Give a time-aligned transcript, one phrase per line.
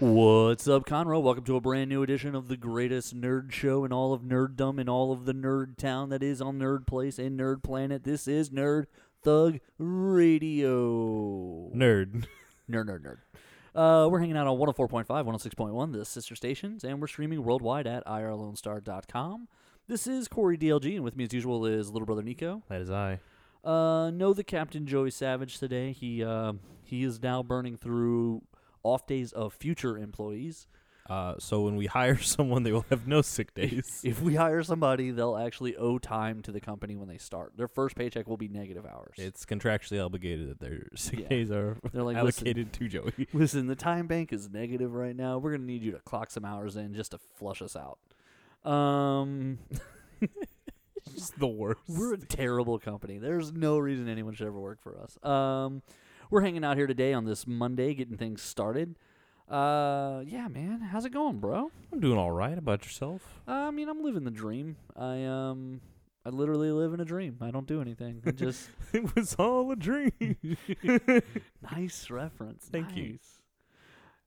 [0.00, 1.20] What's up, Conroe?
[1.20, 4.80] Welcome to a brand new edition of the greatest nerd show in all of nerddom
[4.80, 8.02] in all of the nerd town that is on Nerd Place and Nerd Planet.
[8.02, 8.86] This is Nerd
[9.22, 11.68] Thug Radio.
[11.74, 12.24] Nerd.
[12.70, 13.18] Nerd, nerd, nerd.
[13.74, 18.02] Uh, we're hanging out on 104.5, 106.1, the sister stations, and we're streaming worldwide at
[18.06, 19.48] irlonestar.com.
[19.86, 22.62] This is Corey DLG, and with me as usual is little brother Nico.
[22.70, 23.20] That is I.
[23.62, 25.92] Uh, know the Captain Joey Savage today.
[25.92, 28.40] He uh, he is now burning through
[28.82, 30.66] off days of future employees.
[31.08, 34.00] Uh, so when we hire someone, they will have no sick days.
[34.04, 37.56] If we hire somebody, they'll actually owe time to the company when they start.
[37.56, 39.14] Their first paycheck will be negative hours.
[39.16, 41.28] it's contractually obligated that their sick Yeah.
[41.28, 43.26] days are They're like, allocated to Joey.
[43.32, 45.38] listen, the time bank is negative right now.
[45.38, 47.98] We're gonna need you to clock some hours in just to flush us out.
[48.70, 49.58] Um,
[50.20, 51.80] It's just the worst.
[51.88, 53.18] we're a terrible company.
[53.18, 55.18] There's no reason anyone should ever work for us.
[55.24, 55.82] Um,
[56.30, 58.96] we're hanging out here today on this Monday, getting things started.
[59.48, 61.70] Uh, yeah, man, how's it going, bro?
[61.92, 62.56] I'm doing all right.
[62.56, 63.40] About yourself?
[63.48, 64.76] I mean, I'm living the dream.
[64.96, 65.80] I um,
[66.24, 67.36] I literally live in a dream.
[67.40, 68.22] I don't do anything.
[68.24, 70.12] I just it was all a dream.
[71.72, 72.66] nice reference.
[72.70, 73.18] Thank you.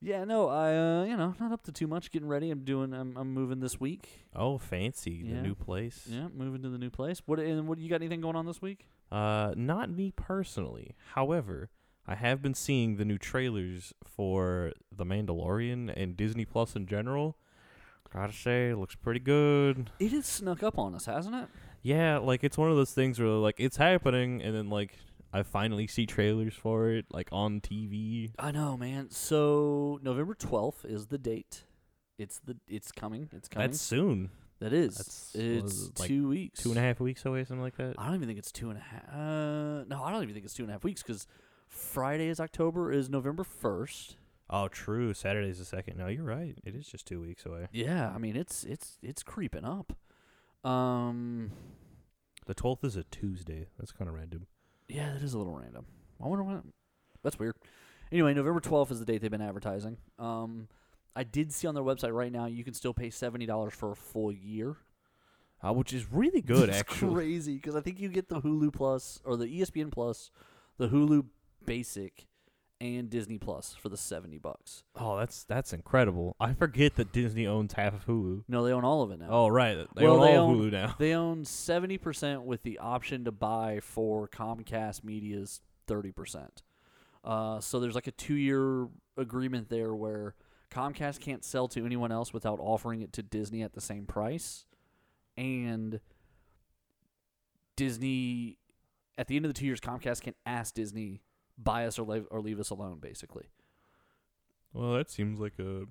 [0.01, 2.11] Yeah, no, I uh, you know, not up to too much.
[2.11, 2.51] Getting ready.
[2.51, 2.93] I'm doing.
[2.93, 4.25] I'm I'm moving this week.
[4.35, 5.23] oh, fancy.
[5.23, 5.35] Yeah.
[5.35, 6.05] The new place.
[6.09, 7.21] Yeah, moving to the new place.
[7.25, 7.95] What and what you got?
[7.95, 8.89] Anything going on this week?
[9.09, 10.95] Uh, not me personally.
[11.13, 11.69] However,
[12.07, 17.37] I have been seeing the new trailers for The Mandalorian and Disney Plus in general.
[18.13, 19.89] Gotta say, it looks pretty good.
[19.99, 21.47] It has snuck up on us, hasn't it?
[21.81, 24.97] Yeah, like it's one of those things where like it's happening, and then like
[25.33, 28.31] I finally see trailers for it like on TV.
[28.37, 29.09] I know, man.
[29.09, 31.63] So November 12th is the date.
[32.19, 33.29] It's the it's coming.
[33.33, 33.67] It's coming.
[33.69, 34.29] That's soon.
[34.59, 34.95] that is.
[34.97, 36.61] that's- it's it, like two weeks.
[36.61, 37.95] Two and a half weeks away, something like that.
[37.97, 39.09] I don't even think it's two and a half.
[39.11, 41.25] Uh, no, I don't even think it's two and a half weeks because
[41.73, 44.15] Friday is October is November 1st.
[44.49, 45.13] Oh, true.
[45.13, 45.97] Saturday's the second.
[45.97, 46.55] No, you're right.
[46.63, 47.67] It is just two weeks away.
[47.71, 49.93] Yeah, I mean it's it's it's creeping up.
[50.69, 51.51] Um,
[52.45, 53.67] The twelfth is a Tuesday.
[53.79, 54.47] That's kind of random.
[54.87, 55.85] yeah, that is a little random.
[56.23, 56.63] I wonder what.
[57.23, 57.55] That's weird.
[58.11, 59.97] Anyway, November 12th is the date they've been advertising.
[60.19, 60.67] Um,
[61.15, 63.91] I did see on their website right now you can still pay seventy dollars for
[63.91, 64.77] a full year.
[65.65, 67.13] Uh, which is really good, It's actually.
[67.15, 70.29] crazy because I think you get the Hulu Plus or the ESPN Plus,
[70.77, 71.25] the Hulu
[71.65, 72.27] Basic,
[72.81, 74.83] and Disney Plus for the seventy bucks.
[74.95, 76.35] Oh, that's that's incredible.
[76.39, 78.43] I forget that Disney owns half of Hulu.
[78.47, 79.27] No, they own all of it now.
[79.29, 79.75] Oh, right.
[79.95, 80.95] They Well, own they all own- Hulu now.
[80.97, 86.63] They own seventy percent with the option to buy for Comcast Media's thirty percent.
[87.23, 90.35] Uh, so there's like a two-year agreement there where
[90.69, 94.65] Comcast can't sell to anyone else without offering it to Disney at the same price,
[95.37, 96.01] and
[97.75, 98.57] Disney,
[99.17, 101.21] at the end of the two years, Comcast can ask Disney
[101.57, 103.45] buy us or leave, or leave us alone, basically.
[104.73, 105.85] Well, that seems like a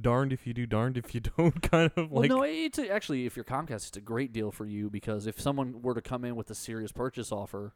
[0.00, 2.30] darned if you do, darned if you don't kind of Well, like.
[2.30, 5.40] no, it's a, actually if you're Comcast, it's a great deal for you because if
[5.40, 7.74] someone were to come in with a serious purchase offer,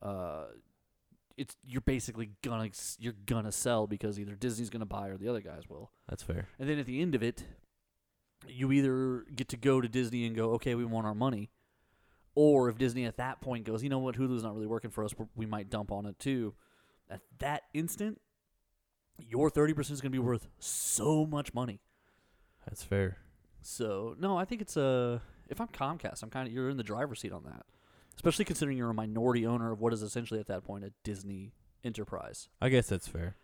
[0.00, 0.44] uh,
[1.36, 5.40] it's you're basically gonna you're gonna sell because either Disney's gonna buy or the other
[5.40, 5.90] guys will.
[6.08, 6.48] That's fair.
[6.58, 7.44] And then at the end of it,
[8.48, 11.50] you either get to go to Disney and go, okay, we want our money,
[12.40, 15.02] or if Disney at that point goes, you know what, Hulu's not really working for
[15.02, 16.54] us, we're- might dump on it too.
[17.10, 18.20] At that instant,
[19.18, 21.80] your thirty percent is gonna be worth so much money.
[22.64, 23.16] That's fair.
[23.60, 25.20] So no, I think it's a.
[25.48, 27.66] If I'm Comcast, I'm kind of you're in the driver's seat on that,
[28.14, 31.54] especially considering you're a minority owner of what is essentially at that point a Disney
[31.82, 32.48] enterprise.
[32.60, 33.34] I guess that's fair.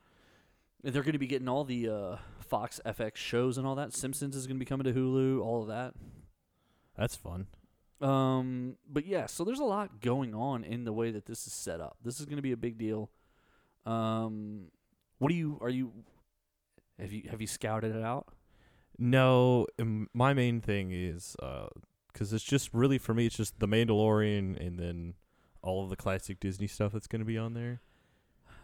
[0.85, 3.95] They're going to be getting all the uh, Fox FX shows and all that.
[3.95, 5.95] Simpsons is going to be coming to Hulu, all of that.
[6.95, 7.47] That's fun.
[8.01, 11.53] Um, but yeah, so there's a lot going on in the way that this is
[11.53, 11.97] set up.
[12.05, 13.11] This is going to be a big deal.
[13.87, 14.67] Um,
[15.19, 15.93] what do you are you?
[16.99, 18.29] Have you have you scouted it out?
[18.99, 21.37] No, um, my main thing is
[22.13, 25.15] because it's just really for me, it's just the Mandalorian and then
[25.63, 27.81] all of the classic Disney stuff that's going to be on there.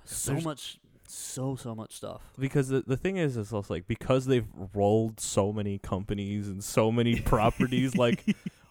[0.05, 2.23] So There's- much, so so much stuff.
[2.39, 6.63] Because the the thing is, is also like because they've rolled so many companies and
[6.63, 8.25] so many properties like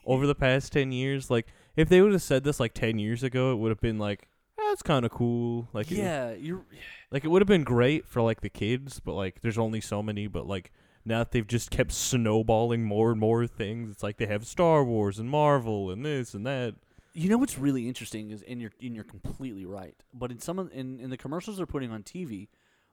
[0.09, 1.29] over the past ten years.
[1.29, 1.47] Like
[1.77, 4.27] if they would have said this like ten years ago, it would have been like
[4.57, 5.67] that's kind of cool.
[5.73, 6.65] Like it- yeah, you're
[7.11, 10.03] like it would have been great for like the kids, but like there's only so
[10.03, 10.27] many.
[10.27, 10.71] But like
[11.06, 14.83] now that they've just kept snowballing more and more things, it's like they have Star
[14.83, 16.75] Wars and Marvel and this and that.
[17.13, 19.95] You know what's really interesting is, and you're and you're completely right.
[20.13, 22.47] But in some of in in the commercials they're putting on TV,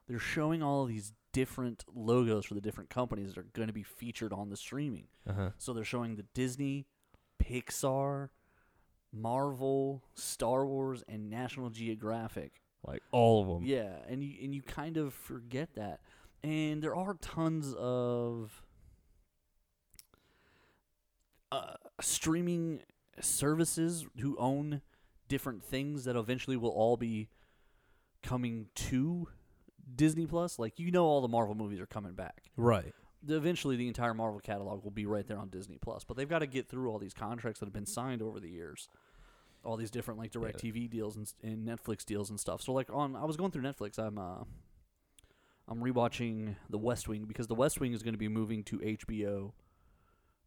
[0.07, 3.73] they're showing all of these different logos for the different companies that are going to
[3.73, 5.05] be featured on the streaming.
[5.29, 5.49] Uh huh.
[5.59, 6.87] So they're showing the Disney,
[7.47, 8.29] Pixar,
[9.13, 13.67] Marvel, Star Wars, and National Geographic like all of them.
[13.67, 15.99] Yeah, and you and you kind of forget that.
[16.43, 18.63] And there are tons of
[21.51, 22.81] uh, streaming
[23.19, 24.81] services who own
[25.27, 27.27] different things that eventually will all be
[28.23, 29.27] coming to
[29.93, 30.57] Disney Plus.
[30.57, 32.43] Like you know, all the Marvel movies are coming back.
[32.55, 32.93] Right.
[33.27, 36.03] The- Eventually, the entire Marvel catalog will be right there on Disney Plus.
[36.03, 38.49] But they've got to get through all these contracts that have been signed over the
[38.49, 38.89] years,
[39.63, 42.61] all these different like Direct TV deals and, and Netflix deals and stuff.
[42.61, 43.99] So like on, I was going through Netflix.
[43.99, 44.43] I'm uh,
[45.67, 48.77] I'm rewatching The West Wing because The West Wing is going to be moving to
[48.79, 49.51] HBO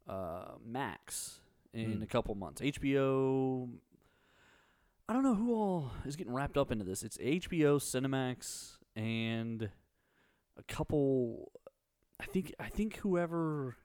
[0.09, 1.41] uh, Max
[1.75, 2.03] in Mm.
[2.03, 2.61] a couple months.
[2.61, 3.69] HBO.
[5.09, 7.03] I don't know who all is getting wrapped up into this.
[7.03, 9.69] It's HBO, Cinemax, and
[10.57, 11.51] a couple.
[12.21, 13.77] I think I think whoever.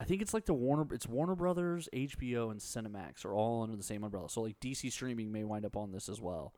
[0.00, 0.86] I think it's like the Warner.
[0.92, 4.30] It's Warner Brothers, HBO, and Cinemax are all under the same umbrella.
[4.30, 6.54] So like DC streaming may wind up on this as well.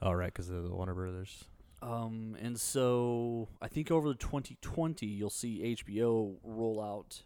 [0.00, 1.44] All right, because they're the Warner Brothers.
[1.82, 7.22] Um, and so I think over the 2020, you'll see HBO roll out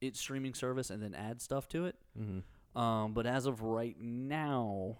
[0.00, 1.96] its streaming service and then add stuff to it.
[2.18, 2.80] Mm-hmm.
[2.80, 4.98] Um, but as of right now,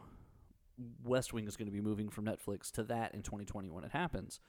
[1.04, 3.92] West Wing is going to be moving from Netflix to that in 2020 when it
[3.92, 4.40] happens.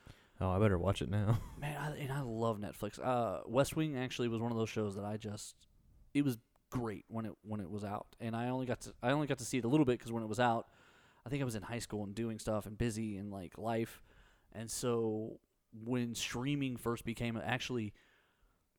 [0.42, 1.40] Oh, I better watch it now.
[1.60, 3.00] Man, I, and I love Netflix.
[3.02, 5.56] Uh, West Wing actually was one of those shows that I just
[6.14, 6.38] it was
[6.70, 9.38] great when it when it was out, and I only got to I only got
[9.40, 10.68] to see it a little bit because when it was out,
[11.26, 14.02] I think I was in high school and doing stuff and busy and like life,
[14.54, 15.40] and so
[15.84, 17.94] when streaming first became actually,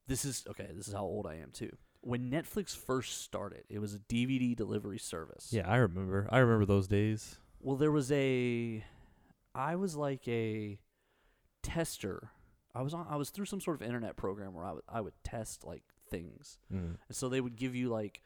[0.07, 0.69] this is okay.
[0.75, 1.75] This is how old I am too.
[2.03, 5.49] When Netflix first started, it was a DVD delivery service.
[5.51, 6.29] yeah, I remember.
[6.31, 7.37] I remember those days.
[7.61, 8.85] Well, there was a,
[9.55, 10.79] I was like a
[11.67, 12.31] tester.
[12.75, 13.07] I was on.
[13.09, 15.83] I was through some sort of internet program where I would I would test like
[16.11, 16.97] things, Mm.
[17.09, 18.23] and so they would give you like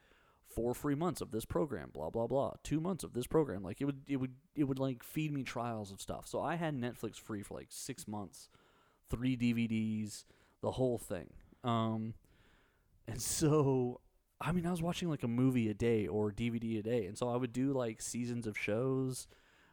[0.48, 3.62] four free months of this program, blah blah blah, two months of this program.
[3.62, 6.26] Like it would it would it would like feed me trials of stuff.
[6.26, 8.48] So I had Netflix free for like six months,
[9.08, 10.24] three DVDs,
[10.60, 11.30] the whole thing.
[11.62, 12.14] Um,
[13.06, 14.00] and so
[14.40, 17.16] I mean I was watching like a movie a day or DVD a day, and
[17.16, 19.28] so I would do like seasons of shows.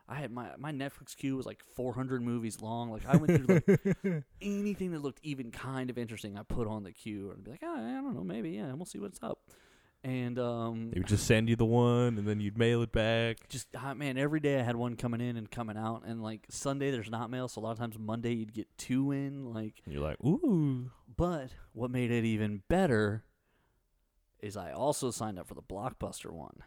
[0.10, 2.90] I had my my Netflix queue was like 400 movies long.
[2.92, 6.38] Like I went through like anything that looked even kind of interesting.
[6.38, 8.86] I put on the queue and be like, oh, I don't know, maybe yeah, we'll
[8.86, 9.40] see what's up.
[10.04, 13.50] And um, They would just send you the one, and then you'd mail it back.
[13.50, 16.46] just ah, man, every day I had one coming in and coming out, and like
[16.50, 19.54] Sunday there's not mail, so a lot of times Monday you'd get two in.
[19.54, 20.92] Like, And you're like, ooh.
[21.18, 23.24] but what made it even better
[24.40, 26.64] is I also signed up for the Blockbuster one.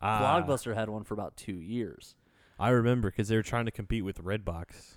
[0.00, 2.14] Ah, Blockbuster had one for about two years.
[2.62, 4.96] I remember because they were trying to compete with Redbox.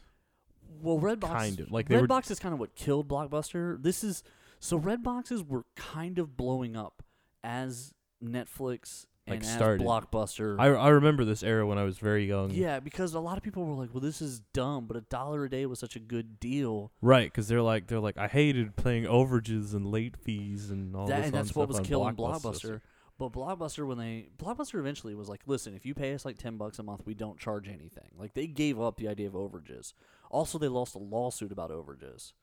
[0.82, 3.82] Well, Redbox Kind of, like, Redbox is kind of what killed Blockbuster.
[3.82, 4.22] This is
[4.60, 7.02] so Redboxes were kind of blowing up
[7.44, 9.86] as Netflix Like, and as started.
[9.86, 10.58] Blockbuster.
[10.60, 12.52] I I remember this era when I was very young.
[12.52, 15.46] yeah, because a lot of people were like, "Well, this is dumb," but a dollar
[15.46, 16.92] a day was such a good deal.
[17.02, 21.08] Right, because they're like they're like I hated paying overages and late fees and all
[21.08, 22.42] that, this and that's what was killing Blockbuster.
[22.42, 22.82] Blockbuster.
[23.18, 26.58] But Blockbuster, when they Blockbuster eventually was like, "Listen, if you pay us like ten
[26.58, 29.94] bucks a month, we don't charge anything." Like they gave up the idea of overages.
[30.30, 32.34] Also, they lost a lawsuit about overages.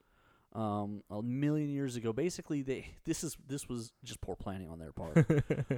[0.55, 4.79] Um, a million years ago, basically, they this is this was just poor planning on
[4.79, 5.27] their part.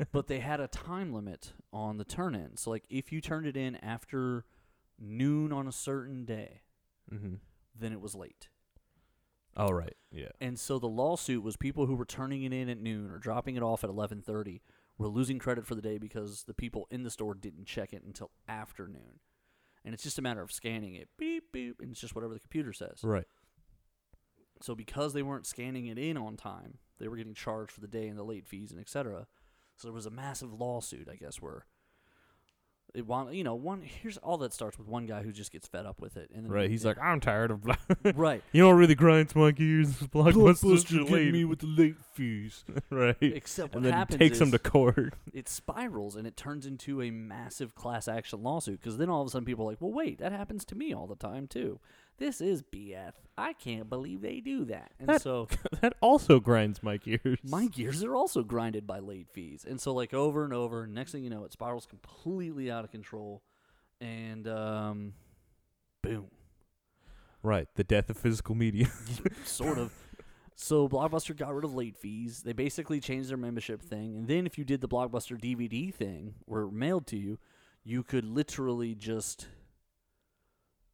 [0.12, 2.56] but they had a time limit on the turn in.
[2.56, 4.44] So like, if you turned it in after
[4.98, 6.62] noon on a certain day,
[7.12, 7.34] mm-hmm.
[7.76, 8.48] then it was late.
[9.56, 10.30] Oh right, yeah.
[10.40, 13.56] And so the lawsuit was people who were turning it in at noon or dropping
[13.56, 14.60] it off at 11:30
[14.98, 18.02] were losing credit for the day because the people in the store didn't check it
[18.04, 19.20] until afternoon.
[19.84, 22.40] And it's just a matter of scanning it, beep beep, and it's just whatever the
[22.40, 23.00] computer says.
[23.02, 23.26] Right.
[24.62, 27.88] So because they weren't scanning it in on time, they were getting charged for the
[27.88, 29.26] day and the late fees and etc.
[29.76, 31.66] So there was a massive lawsuit, I guess, where
[32.94, 35.66] it want you know one here's all that starts with one guy who just gets
[35.66, 36.70] fed up with it and then Right.
[36.70, 37.62] He's like, I'm tired of.
[37.62, 37.76] Blah.
[38.14, 39.88] right you know what really grinds my gears?
[39.88, 41.08] is Blockbuster's Blockbuster late.
[41.08, 42.64] getting me with the late fees.
[42.90, 43.16] right.
[43.20, 45.14] except what And then he happens takes is them to court.
[45.32, 49.28] it spirals and it turns into a massive class action lawsuit because then all of
[49.28, 51.80] a sudden people are like, well, wait, that happens to me all the time too.
[52.18, 53.12] This is BF.
[53.36, 54.92] I can't believe they do that.
[55.00, 55.48] And That- so
[55.80, 57.38] that also grinds my gears.
[57.44, 59.64] my gears are also grinded by late fees.
[59.68, 62.90] And so like over and over, next thing you know, it spirals completely out of
[62.92, 63.42] control.
[64.00, 65.14] And um,
[66.02, 66.26] boom,
[67.42, 67.68] Right.
[67.74, 68.88] The death of physical media.
[69.44, 69.92] sort of.
[70.56, 72.42] So Blockbuster got rid of late fees.
[72.44, 76.34] They basically changed their membership thing, and then if you did the Blockbuster DVD thing,
[76.46, 77.38] where it mailed to you,
[77.82, 79.48] you could literally just,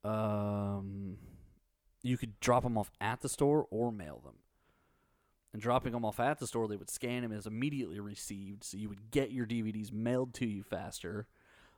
[0.04, 1.16] um,
[2.02, 4.36] you could drop them off at the store or mail them.
[5.52, 8.76] And dropping them off at the store, they would scan them as immediately received, so
[8.76, 11.26] you would get your DVDs mailed to you faster.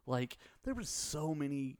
[0.07, 1.79] Like there was so many.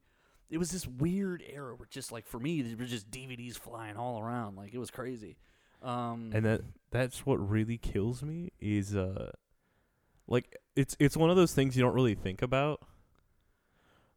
[0.49, 3.97] it was this weird era where just like for me there were just DVDs flying
[3.97, 4.57] all around.
[4.57, 5.37] Like it was crazy.
[5.83, 9.33] Um, and that that's what really kills me is uh
[10.29, 12.81] like it's it's one of those things you don't really think about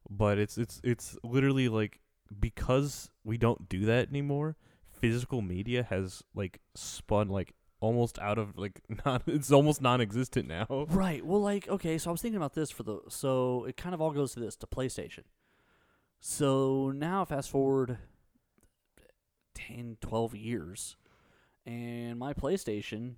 [0.08, 1.98] but it's it's it's literally like
[2.38, 4.56] because we don't do that anymore
[5.00, 10.66] physical media has like spun like almost out of like not it's almost non-existent now
[10.88, 11.24] Right.
[11.24, 13.00] Well, like, okay, so I was thinking about this for the.
[13.08, 15.24] So it kind of all goes to this to PlayStation.
[16.20, 17.98] So now, fast forward
[19.54, 20.96] 10, 12 years,
[21.64, 23.16] and my PlayStation,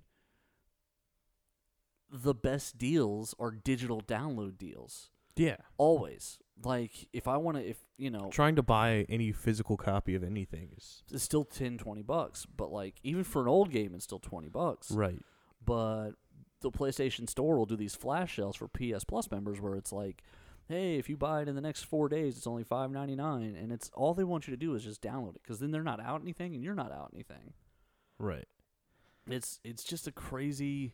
[2.11, 5.09] the best deals are digital download deals.
[5.35, 6.39] Yeah Always.
[6.61, 10.23] Like, if I want to, if, you know, trying to buy any physical copy of
[10.25, 12.45] anything is it's still 10, 20 bucks.
[12.45, 14.91] But, like, even for an old game, it's still 20 bucks.
[14.91, 15.21] right
[15.65, 16.11] but
[16.61, 20.23] the PlayStation Store will do these flash sales for PS Plus members where it's like,
[20.67, 23.55] hey, if you buy it in the next four days, it's only five ninety nine,
[23.55, 25.83] and it's all they want you to do is just download it because then they're
[25.83, 27.53] not out anything and you're not out anything.
[28.17, 28.47] right
[29.27, 30.93] It's it's just a crazy.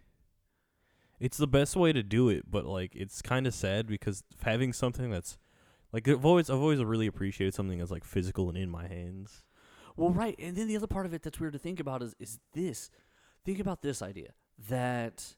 [1.19, 4.74] It's the best way to do it but like it's kind of sad because having
[4.74, 5.38] something that's
[5.91, 9.43] like I've always I've always really appreciated something that's like physical and in my hands
[9.95, 12.15] Well, right, and then the other part of it that's weird to think about is
[12.19, 12.89] is this.
[13.45, 14.34] Think about this idea
[14.67, 15.36] that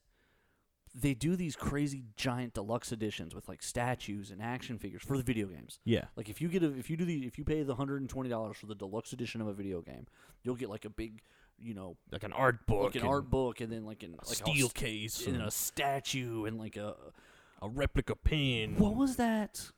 [0.94, 5.22] they do these crazy giant deluxe editions with like statues and action figures for the
[5.22, 5.78] video games.
[5.84, 8.00] yeah Like if you get a if you do the if you pay the hundred
[8.00, 10.06] and twenty dollars for the deluxe edition of a video game,
[10.42, 11.22] you'll get like a big,
[11.60, 14.28] you know, like an art book like an art book, and then like an a
[14.28, 16.94] like steel a, case and and a statue, and like a
[17.60, 19.70] a replica pin what was that?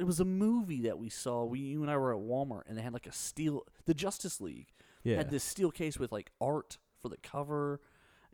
[0.00, 1.44] It was a movie that we saw.
[1.44, 3.64] We you and I were at Walmart, and they had like a steel.
[3.86, 4.68] The Justice League
[5.04, 7.80] yeah had this steel case with like art for the cover,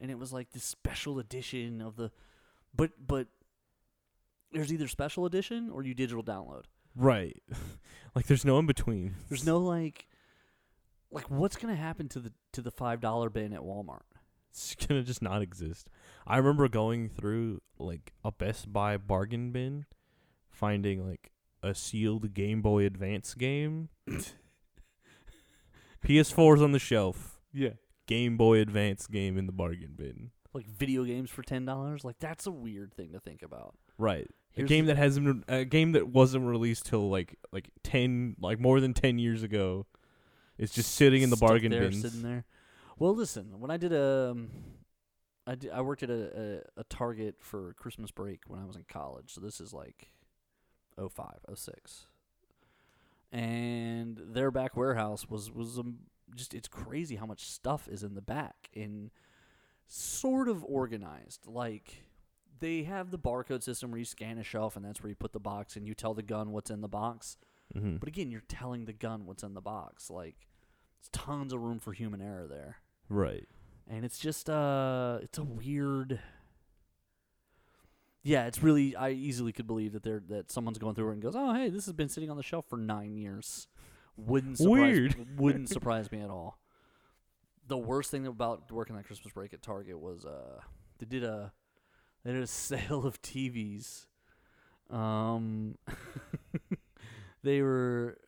[0.01, 2.11] and it was like this special edition of the,
[2.75, 3.29] but but.
[4.53, 6.67] There's either special edition or you digital download.
[6.95, 7.43] right
[8.15, 10.07] like there's no in between There's no like,
[11.15, 14.01] like what's gonna happen to the to the five dollar bin at Walmart?
[14.51, 15.89] it's gonna just not exist.
[16.27, 19.87] I remember going through like a Best Buy bargain bin,
[20.51, 21.31] finding like
[21.63, 23.89] a sealed Game Boy Advance game.
[26.05, 27.41] PS4's on the shelf.
[27.53, 27.71] Yeah,
[28.07, 30.31] Game Boy Advance game in the bargain bin.
[30.53, 32.05] like video games for ten dollars.
[32.05, 33.75] Like that's a weird thing to think about.
[33.99, 34.29] Right.
[34.51, 38.61] Here's a game that hasn't a game that wasn't released till like like 10 like
[38.61, 39.87] more than 10 years ago.
[40.59, 42.01] It's just sitting in the bargain there, bins.
[42.03, 42.45] sitting there.
[42.99, 44.51] Well, listen, when I did a, um,
[45.47, 48.77] I did, I worked at a, a a Target for Christmas break when I was
[48.77, 49.33] in college.
[49.35, 50.11] So this is like,
[50.97, 52.07] 05, 06.
[53.33, 55.97] and their back warehouse was was um,
[56.37, 59.11] just it's crazy how much stuff is in the back and
[59.89, 62.05] sort of organized like
[62.61, 65.33] they have the barcode system where you scan a shelf and that's where you put
[65.33, 67.37] the box and you tell the gun what's in the box
[67.77, 67.99] Mhm.
[68.01, 70.47] but again you're telling the gun what's in the box like
[70.99, 72.77] it's tons of room for human error there
[73.09, 73.49] Right.
[73.89, 76.21] and it's just uh it's a weird
[78.23, 81.23] yeah it's really i easily could believe that they're that someone's going through it and
[81.23, 83.67] goes oh hey this has been sitting on the shelf for nine years
[84.17, 85.39] wouldn't surprise Weird.
[85.41, 86.59] wouldn't surprise me at all
[87.67, 90.61] the worst thing about working that christmas break at target was uh
[90.99, 91.53] they did a
[92.25, 94.07] they did a sale of tvs
[94.91, 95.77] um
[97.45, 98.19] they were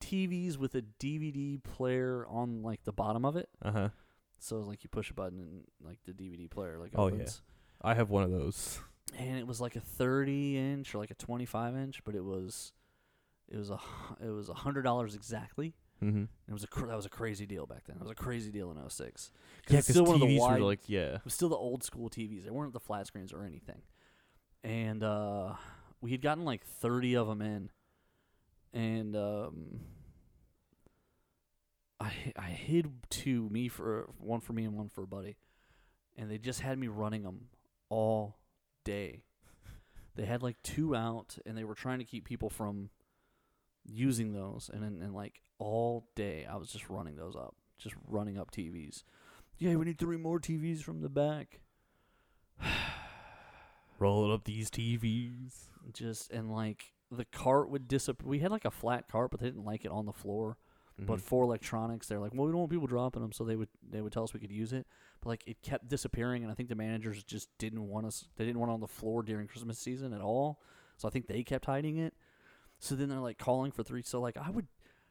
[0.00, 3.88] tvs with a dvd player on like the bottom of it Uh-huh.
[4.38, 7.24] so like you push a button and like the DVD player like Oh, yeah.
[7.82, 8.80] I have one of those.
[9.18, 12.72] And it was like a 30 inch or like a 25 inch, but it was
[13.48, 13.78] it was a
[14.22, 15.72] it was a hundred dollars exactly.
[16.02, 16.28] Mhm.
[16.46, 17.96] It was a cr- that was a crazy deal back then.
[17.96, 19.32] It was a crazy deal in 06.
[19.68, 21.14] Yeah, cuz still one of the TVs wide, were like, yeah.
[21.14, 22.44] it was still the old school TVs.
[22.44, 23.80] They weren't the flat screens or anything.
[24.62, 25.54] And uh,
[26.02, 27.70] we had gotten like 30 of them in,
[28.78, 29.80] and um,
[31.98, 35.36] I I hid two, me for one for me and one for a buddy,
[36.16, 37.48] and they just had me running them
[37.88, 38.38] all
[38.84, 39.22] day.
[40.14, 42.90] They had like two out, and they were trying to keep people from
[43.84, 47.96] using those, and and, and like all day I was just running those up, just
[48.06, 49.02] running up TVs.
[49.58, 51.62] Yeah, we need three more TVs from the back.
[53.98, 55.64] Rolling up these TVs.
[55.92, 58.28] Just and like the cart would disappear.
[58.28, 60.56] We had like a flat cart, but they didn't like it on the floor.
[61.00, 61.22] But Mhm.
[61.22, 64.00] for electronics, they're like, well, we don't want people dropping them, so they would they
[64.00, 64.84] would tell us we could use it.
[65.20, 68.28] But like it kept disappearing, and I think the managers just didn't want us.
[68.36, 70.60] They didn't want it on the floor during Christmas season at all.
[70.96, 72.14] So I think they kept hiding it.
[72.80, 74.02] So then they're like calling for three.
[74.02, 74.66] So like I would.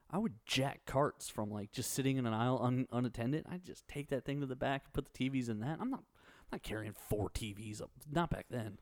[0.10, 3.46] I would jack carts from like just sitting in an aisle un- unattended.
[3.50, 5.80] I'd just take that thing to the back, put the TVs in that.
[5.82, 7.92] I'm not, I'm not carrying four TVs up.
[8.10, 8.80] Not back then.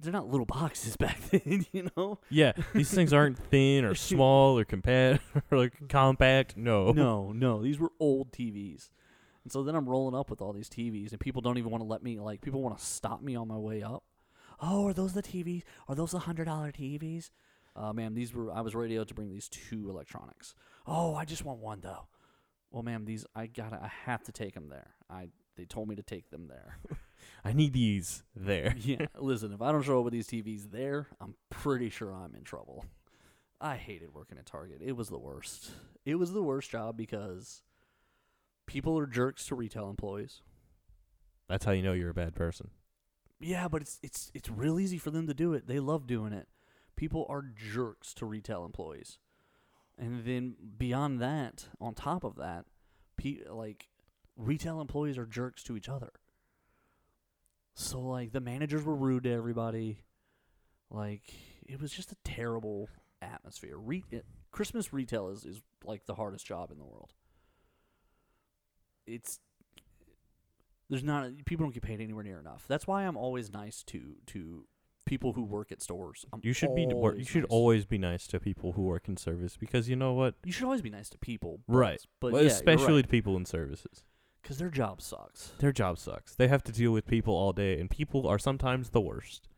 [0.00, 2.18] They're not little boxes back then, you know.
[2.28, 6.56] Yeah, these things aren't thin or small or compat or like compact.
[6.56, 6.92] No.
[6.92, 8.90] No, no, these were old TVs.
[9.44, 11.82] And so then I'm rolling up with all these TVs, and people don't even want
[11.82, 12.42] to let me like.
[12.42, 14.04] People want to stop me on my way up.
[14.60, 15.62] Oh, are those the TVs?
[15.88, 17.30] Are those the hundred dollar TVs?
[17.74, 18.52] Uh, ma'am, these were.
[18.52, 20.54] I was radioed to bring these two electronics.
[20.86, 22.06] Oh, I just want one though.
[22.70, 23.76] Well, ma'am, these I gotta.
[23.76, 24.90] I have to take them there.
[25.08, 26.78] I they told me to take them there.
[27.44, 28.74] I need these there.
[28.78, 32.34] yeah, listen, if I don't show up with these TVs there, I'm pretty sure I'm
[32.34, 32.84] in trouble.
[33.60, 34.80] I hated working at Target.
[34.84, 35.70] It was the worst.
[36.04, 37.62] It was the worst job because
[38.66, 40.42] people are jerks to retail employees.
[41.48, 42.70] That's how you know you're a bad person.
[43.38, 45.66] Yeah, but it's it's it's real easy for them to do it.
[45.66, 46.48] They love doing it.
[46.96, 49.18] People are jerks to retail employees.
[49.98, 52.64] And then beyond that, on top of that,
[53.16, 53.88] pe- like
[54.36, 56.12] retail employees are jerks to each other.
[57.80, 60.04] So like the managers were rude to everybody.
[60.90, 61.22] Like
[61.66, 62.88] it was just a terrible
[63.22, 63.76] atmosphere.
[63.76, 67.12] Re- it, Christmas retail is is like the hardest job in the world.
[69.06, 69.40] It's
[70.90, 72.64] there's not people don't get paid anywhere near enough.
[72.68, 74.66] That's why I'm always nice to to
[75.06, 76.26] people who work at stores.
[76.32, 77.50] I'm You should be you always should nice.
[77.50, 80.34] always be nice to people who work in service because you know what?
[80.44, 82.00] You should always be nice to people, but, Right.
[82.20, 84.04] But Well, yeah, especially to people in services.
[84.42, 85.52] Because their job sucks.
[85.58, 86.34] Their job sucks.
[86.34, 89.48] They have to deal with people all day and people are sometimes the worst.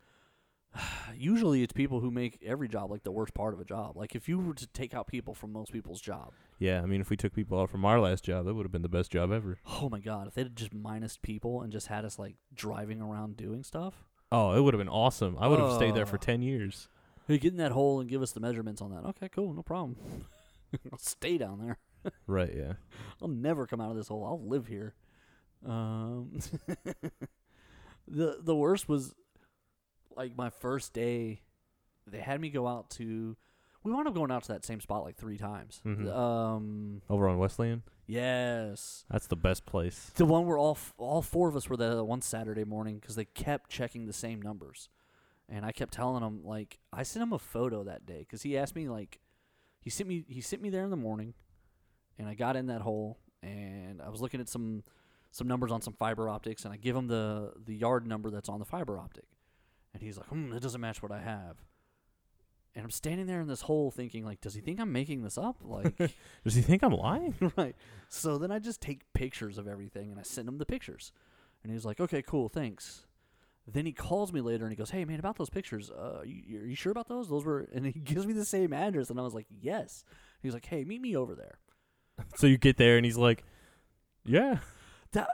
[1.14, 3.96] Usually, it's people who make every job like the worst part of a job.
[3.96, 7.00] Like if you were to take out people from most people's job, Yeah, I mean
[7.00, 9.10] if we took people out from our last job, that would have been the best
[9.12, 9.58] job ever.
[9.66, 13.00] oh my god, if they had just minus people and just had us like driving
[13.02, 15.36] around doing stuff, Oh, it would have been awesome.
[15.38, 16.16] I would have stayed there for.
[16.16, 16.88] 10 years.
[17.28, 19.04] hey, get in that hole and give us the measurements on that.
[19.10, 19.96] Okay, cool, no problem.
[20.90, 21.76] I'll stay down there.
[22.26, 22.74] Right, yeah.
[23.20, 24.24] I'll never come out of this hole.
[24.24, 24.94] I'll live here.
[25.66, 26.38] Um,
[28.08, 29.14] the the worst was
[30.16, 31.40] like my first day.
[32.06, 33.36] They had me go out to.
[33.84, 35.80] We wound up going out to that same spot like three times.
[35.84, 36.08] Mhm.
[36.12, 40.10] Um, Over on Wesleyan, yes, that's the best place.
[40.14, 43.16] the one where all f- all four of us were there one Saturday morning because
[43.16, 44.88] they kept checking the same numbers,
[45.48, 48.56] and I kept telling him like I sent him a photo that day because he
[48.56, 49.18] asked me like
[49.80, 51.34] he sent me he sent me there in the morning,
[52.22, 54.84] and I got in that hole and I was looking at some
[55.32, 58.48] some numbers on some fiber optics and I give him the the yard number that's
[58.48, 59.26] on the fiber optic,
[59.92, 61.56] and he's like, hmm, it doesn't match what I have.
[62.74, 65.36] And I'm standing there in this hole thinking, like, does he think I'm making this
[65.36, 65.56] up?
[65.62, 65.94] Like,
[66.44, 67.34] Does he think I'm lying?
[67.56, 67.76] right.
[68.08, 71.12] So then I just take pictures of everything and I send him the pictures.
[71.62, 73.06] And he's like, okay, cool, thanks.
[73.66, 76.60] Then he calls me later and he goes, hey, man, about those pictures, uh, you,
[76.60, 77.28] are you sure about those?
[77.28, 79.10] Those were, and he gives me the same address.
[79.10, 80.02] And I was like, yes.
[80.42, 81.58] He's like, hey, meet me over there.
[82.36, 83.44] so you get there and he's like,
[84.24, 84.58] "Yeah."
[85.12, 85.28] That,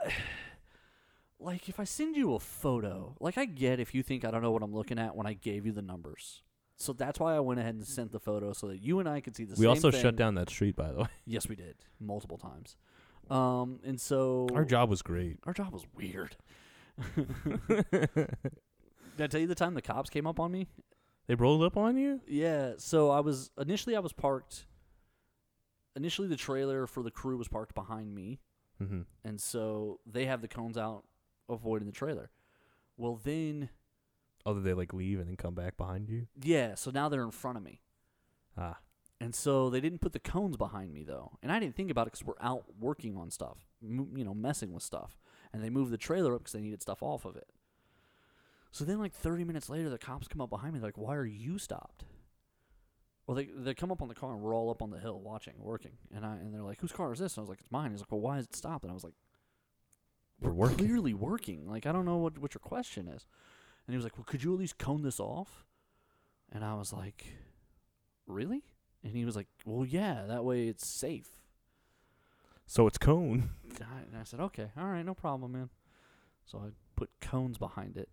[1.39, 4.41] like, if I send you a photo, like, I get if you think I don't
[4.41, 6.41] know what I'm looking at when I gave you the numbers.
[6.77, 9.19] So that's why I went ahead and sent the photo so that you and I
[9.19, 10.01] could see the we also thing.
[10.01, 11.07] shut down that street by the way.
[11.25, 12.77] Yes, we did multiple times.
[13.29, 15.37] Um, and so Our job was great.
[15.45, 16.37] Our job was weird.
[17.67, 18.29] Did
[19.19, 20.67] I tell you the time the cops came up on me?
[21.27, 22.21] They rolled up on you?
[22.27, 22.73] Yeah.
[22.77, 24.65] So I was initially I was parked.
[25.99, 28.39] Initially, the trailer for the crew was parked behind me,
[28.79, 29.05] Mhm.
[29.25, 31.03] and so they have the cones out,
[31.49, 32.31] avoiding the trailer.
[32.95, 33.69] Well, then
[34.45, 36.27] Oh, did they like leave and then come back behind you?
[36.41, 36.75] yeah.
[36.75, 37.81] So now they're in front of me,
[38.55, 38.79] Ah.
[39.19, 42.07] and so they didn't put the cones behind me though, and I didn't think about
[42.07, 45.19] it because we're out working on stuff, mo- you know, messing with stuff,
[45.51, 47.51] and they moved the trailer up because they needed stuff off of it.
[48.71, 50.79] So then, like 30 minutes later, the cops come up behind me.
[50.79, 52.05] They're like, "Why are you stopped?"
[53.29, 55.19] Well, they they come up on the car and we're all up on the hill
[55.19, 57.59] watching, working, and I and they're like, "Whose car is this?" And I was like,
[57.59, 59.13] "It's mine." He's like, "Well, why is it stopped?" And I was like,
[60.41, 60.77] We're working.
[60.79, 61.69] clearly working.
[61.69, 63.27] Like, I don't know what what your question is."
[63.85, 65.63] And he was like, "Well, could you at least cone this off?"
[66.51, 67.23] And I was like,
[68.25, 68.63] "Really?"
[69.03, 70.25] And he was like, "Well, yeah.
[70.27, 71.29] That way it's safe."
[72.65, 73.51] So it's cone.
[73.79, 75.69] And I said, "Okay, all right, no problem, man."
[76.47, 78.09] So I put cones behind it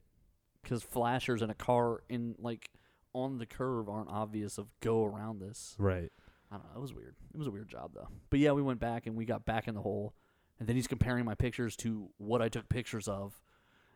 [0.62, 2.70] because flashers in a car in like
[3.16, 5.74] on the curve aren't obvious of go around this.
[5.78, 6.12] Right.
[6.50, 6.78] I don't know.
[6.78, 7.16] It was weird.
[7.34, 8.08] It was a weird job though.
[8.30, 10.14] But yeah, we went back and we got back in the hole,
[10.58, 13.40] and then he's comparing my pictures to what I took pictures of,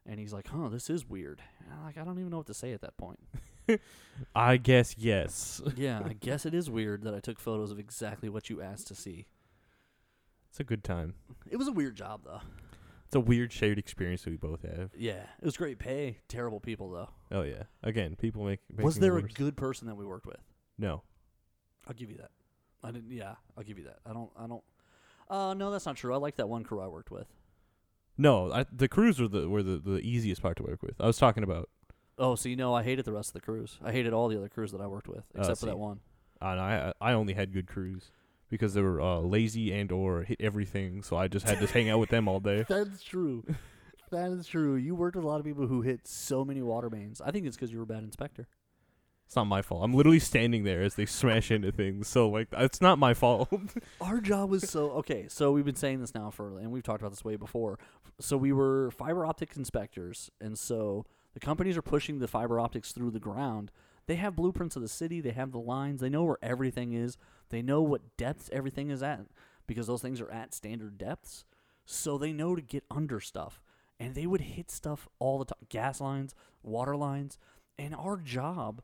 [0.06, 2.46] and he's like, "Huh, this is weird." And I'm like, I don't even know what
[2.46, 3.20] to say at that point.
[4.34, 5.60] I guess yes.
[5.76, 8.88] yeah, I guess it is weird that I took photos of exactly what you asked
[8.88, 9.26] to see.
[10.50, 11.14] It's a good time.
[11.48, 12.40] It was a weird job though.
[13.10, 14.92] It's a weird shared experience that we both have.
[14.96, 16.18] Yeah, it was great pay.
[16.28, 17.08] Terrible people though.
[17.32, 17.64] Oh yeah.
[17.82, 18.60] Again, people make.
[18.72, 20.36] make Was there a good person that we worked with?
[20.78, 21.02] No.
[21.88, 22.30] I'll give you that.
[22.84, 23.10] I didn't.
[23.10, 23.98] Yeah, I'll give you that.
[24.06, 24.30] I don't.
[24.38, 24.62] I don't.
[25.28, 26.14] Uh, no, that's not true.
[26.14, 27.26] I like that one crew I worked with.
[28.16, 30.94] No, I, the crews were the were the, the easiest part to work with.
[31.00, 31.68] I was talking about
[32.16, 33.80] Oh, so you know I hated the rest of the crews.
[33.82, 35.70] I hated all the other crews that I worked with, Oh, except for see.
[35.70, 35.98] that one.
[36.40, 38.12] And I I only had good crews
[38.50, 41.88] because they were uh, lazy and or hit everything, so I just had to hang
[41.88, 42.64] out with them all day.
[42.68, 43.44] That's true.
[44.10, 44.74] that is true.
[44.74, 47.20] You worked with a lot of people who hit so many water mains.
[47.20, 48.48] I think it's because you were a bad inspector.
[49.26, 49.84] It's not my fault.
[49.84, 53.48] I'm literally standing there as they smash into things, so like it's not my fault.
[54.00, 55.26] Our job was so okay.
[55.28, 57.78] So we've been saying this now for, and we've talked about this way before.
[58.18, 62.90] So we were fiber optic inspectors, and so the companies are pushing the fiber optics
[62.90, 63.70] through the ground.
[64.10, 65.20] They have blueprints of the city.
[65.20, 66.00] They have the lines.
[66.00, 67.16] They know where everything is.
[67.50, 69.20] They know what depths everything is at
[69.68, 71.44] because those things are at standard depths.
[71.84, 73.62] So they know to get under stuff,
[74.00, 75.64] and they would hit stuff all the time.
[75.68, 77.38] Gas lines, water lines,
[77.78, 78.82] and our job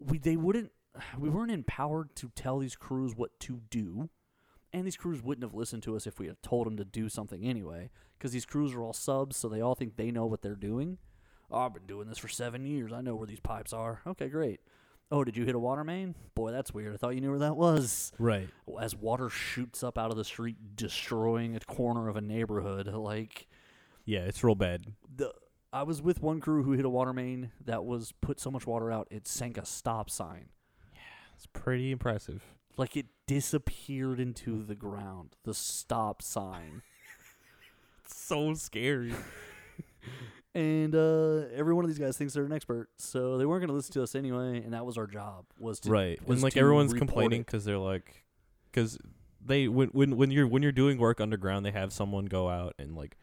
[0.00, 0.72] we they wouldn't
[1.16, 4.10] we weren't empowered to tell these crews what to do
[4.72, 7.08] and these crews wouldn't have listened to us if we had told them to do
[7.08, 10.42] something anyway because these crews are all subs so they all think they know what
[10.42, 10.98] they're doing
[11.50, 14.28] oh, i've been doing this for seven years i know where these pipes are okay
[14.28, 14.60] great
[15.10, 17.38] oh did you hit a water main boy that's weird i thought you knew where
[17.38, 18.48] that was right.
[18.80, 23.46] as water shoots up out of the street destroying a corner of a neighborhood like
[24.06, 24.86] Yeah, it's real bad.
[25.16, 25.32] the
[25.72, 28.64] I was with one crew who hit a water main that was put so much
[28.66, 30.50] water out it sank a stop sign.
[30.92, 31.00] Yeah,
[31.34, 32.44] it's pretty impressive.
[32.76, 35.34] Like it disappeared into the ground.
[35.44, 36.82] The stop sign.
[38.04, 39.14] It's so scary.
[40.54, 43.68] And uh, every one of these guys thinks they're an expert, so they weren't going
[43.68, 44.62] to listen to us anyway.
[44.62, 46.26] And that was our job was to right.
[46.26, 48.24] was And like everyone's complaining because they're like,
[48.70, 48.98] because
[49.44, 52.74] they when when when you're when you're doing work underground, they have someone go out
[52.78, 53.16] and like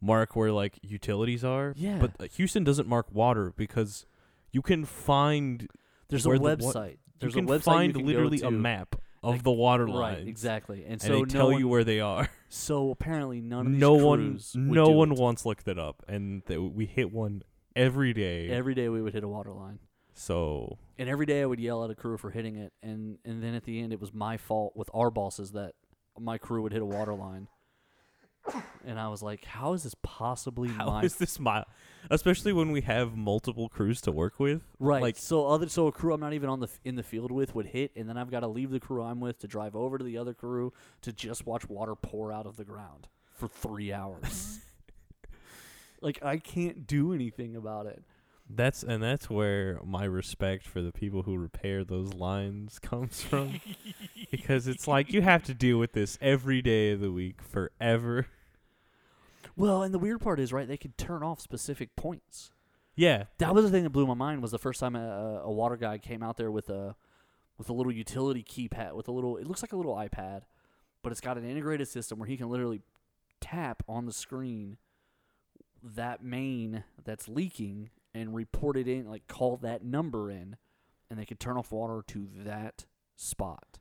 [0.00, 1.72] mark where like utilities are.
[1.76, 1.98] Yeah.
[1.98, 4.04] But uh, Houston doesn't mark water because
[4.52, 5.68] you can find
[6.08, 6.98] There's a the wa- website.
[7.18, 9.88] There's you can a website find you can literally a map of Like- the water
[9.88, 10.18] lines.
[10.20, 10.82] Right, exactly.
[10.84, 12.28] And, And so they no tell one, you where they are.
[12.48, 15.18] So apparently none of no one, no one it.
[15.18, 17.42] once looked it up, and th- we hit one
[17.74, 18.48] every day.
[18.48, 19.80] Every day we would hit a water line.
[20.12, 23.42] so And every day I would yell at a crew for hitting it, and and
[23.42, 25.74] then at the end it was my fault with our bosses that
[26.16, 27.48] my crew would hit a water line.
[28.86, 31.64] And I was like, "How is this possibly how my is this my?
[32.10, 34.62] Especially when we have multiple crews to work with.
[34.78, 37.02] right?" like- so other so a crew I'm not even on the f- in the
[37.02, 39.48] field with would hit, and then I've got to leave the crew I'm with to
[39.48, 43.08] drive over to the other crew to just watch water pour out of the ground
[43.32, 44.60] for three hours.
[46.02, 48.02] like I can't do anything about it.
[48.48, 53.60] That's and that's where my respect for the people who repair those lines comes from,
[54.30, 58.26] because it's like you have to deal with this every day of the week forever.
[59.56, 60.68] Well, and the weird part is, right?
[60.68, 62.50] They could turn off specific points.
[62.96, 64.40] Yeah, That was the thing that blew my mind.
[64.42, 66.94] Was the first time a, a water guy came out there with a
[67.58, 69.36] with a little utility keypad with a little.
[69.36, 70.42] It looks like a little iPad,
[71.02, 72.82] but it's got an integrated system where he can literally
[73.40, 74.76] tap on the screen
[75.82, 80.56] that main that's leaking and report it in, like call that number in,
[81.10, 83.78] and they could turn off water to that spot.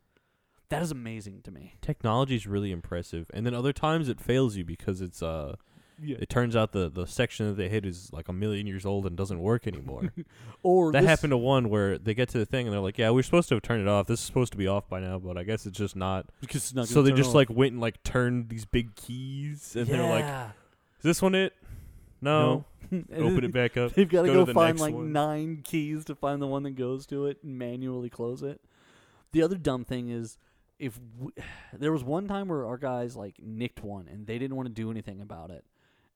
[0.69, 1.75] That is amazing to me.
[1.81, 5.55] technology is really impressive, and then other times it fails you because it's uh,
[6.01, 6.17] Yeah.
[6.19, 9.05] it turns out the the section that they hit is like a million years old
[9.05, 10.11] and doesn't work anymore.
[10.63, 13.09] Or that happened to one where they get to the thing and they're like, "Yeah,
[13.11, 14.07] we're supposed to have turned it off.
[14.07, 16.63] This is supposed to be off by now, but I guess it's just not." because
[16.63, 17.35] it's not so they just off.
[17.35, 21.53] like went and like turned these big keys, and they're like, "Is this one it?
[22.21, 22.63] No." And
[23.15, 23.93] Open it back up.
[23.93, 25.11] They've got to go go, find like one.
[25.11, 28.61] nine keys to find the one that goes to it and manually close it.
[29.31, 30.37] The other dumb thing is
[30.79, 31.31] if w
[31.73, 34.73] there was one time where our guys like nicked one and they didn't want to
[34.73, 35.65] do anything about it,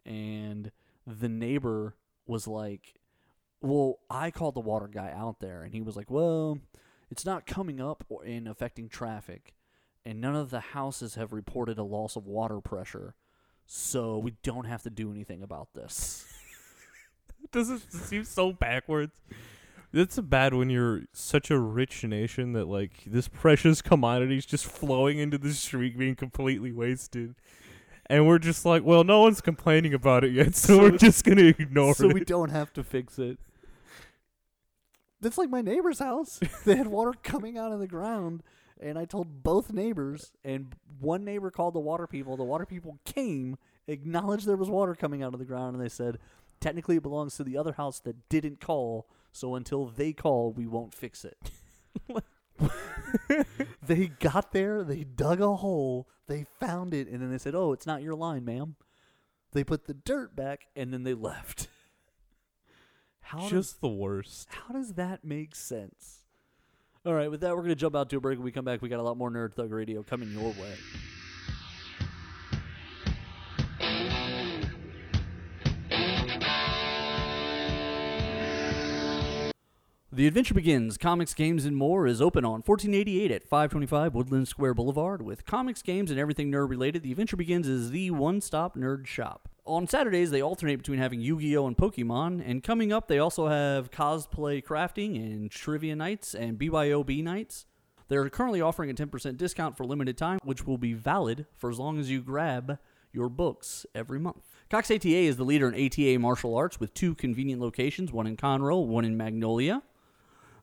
[0.05, 0.71] and
[1.05, 2.99] the neighbor was like,
[3.61, 6.59] "Well, I called the water guy out there, and he was like, well,
[7.09, 9.55] it's not coming up or and affecting traffic,
[10.05, 13.15] and none of the houses have reported a loss of water pressure."
[13.69, 16.25] So we don't have to do anything about this.
[17.51, 19.13] Does it seem so backwards?
[19.93, 24.65] It's bad when you're such a rich nation that like this precious commodity is just
[24.65, 27.35] flowing into the street, being completely wasted,
[28.07, 31.23] and we're just like, well, no one's complaining about it yet, so, So- we're just
[31.23, 32.09] gonna ignore so it.
[32.09, 33.37] So we don't have to fix it.
[35.19, 36.39] That's like my neighbor's house.
[36.65, 38.43] they had water coming out of the ground,
[38.79, 42.37] and I told both neighbors, and one neighbor called the water people.
[42.37, 43.57] The water people came,
[43.87, 46.19] acknowledged there was water coming out of the ground, and they said,
[46.59, 50.67] technically it belongs to the other house that didn't call, so until they call, we
[50.67, 51.51] won't fix it.
[53.85, 57.71] they got there, they dug a hole, they found it, and then they said, oh,
[57.71, 58.75] it's not your line, ma'am.
[59.53, 61.67] They put the dirt back, and then they left.
[63.21, 64.47] How does, just the worst.
[64.49, 66.19] how does that make sense?
[67.05, 68.37] All right, with that, we're going to jump out to a break.
[68.37, 70.73] When we come back, we got a lot more Nerd Thug Radio coming your way.
[80.17, 84.73] The Adventure Begins Comics, Games, and More is open on 1488 at 525 Woodland Square
[84.73, 85.21] Boulevard.
[85.21, 89.05] With comics, games, and everything nerd related, The Adventure Begins is the one stop nerd
[89.05, 89.47] shop.
[89.63, 91.67] On Saturdays, they alternate between having Yu Gi Oh!
[91.67, 97.23] and Pokemon, and coming up, they also have cosplay crafting and trivia nights and BYOB
[97.23, 97.67] nights.
[98.07, 101.77] They're currently offering a 10% discount for limited time, which will be valid for as
[101.77, 102.79] long as you grab
[103.13, 104.55] your books every month.
[104.71, 108.35] Cox ATA is the leader in ATA martial arts with two convenient locations, one in
[108.35, 109.83] Conroe, one in Magnolia.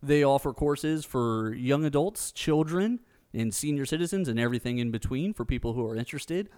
[0.04, 3.00] They offer courses for young adults, children,
[3.32, 6.50] and senior citizens, and everything in between for people who are interested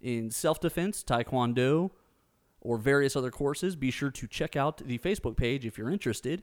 [0.00, 1.90] in self defense, taekwondo,
[2.62, 3.76] or various other courses.
[3.76, 6.42] Be sure to check out the Facebook page if you're interested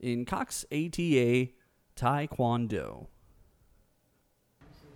[0.00, 1.50] in Cox ATA
[1.94, 3.06] Taekwondo.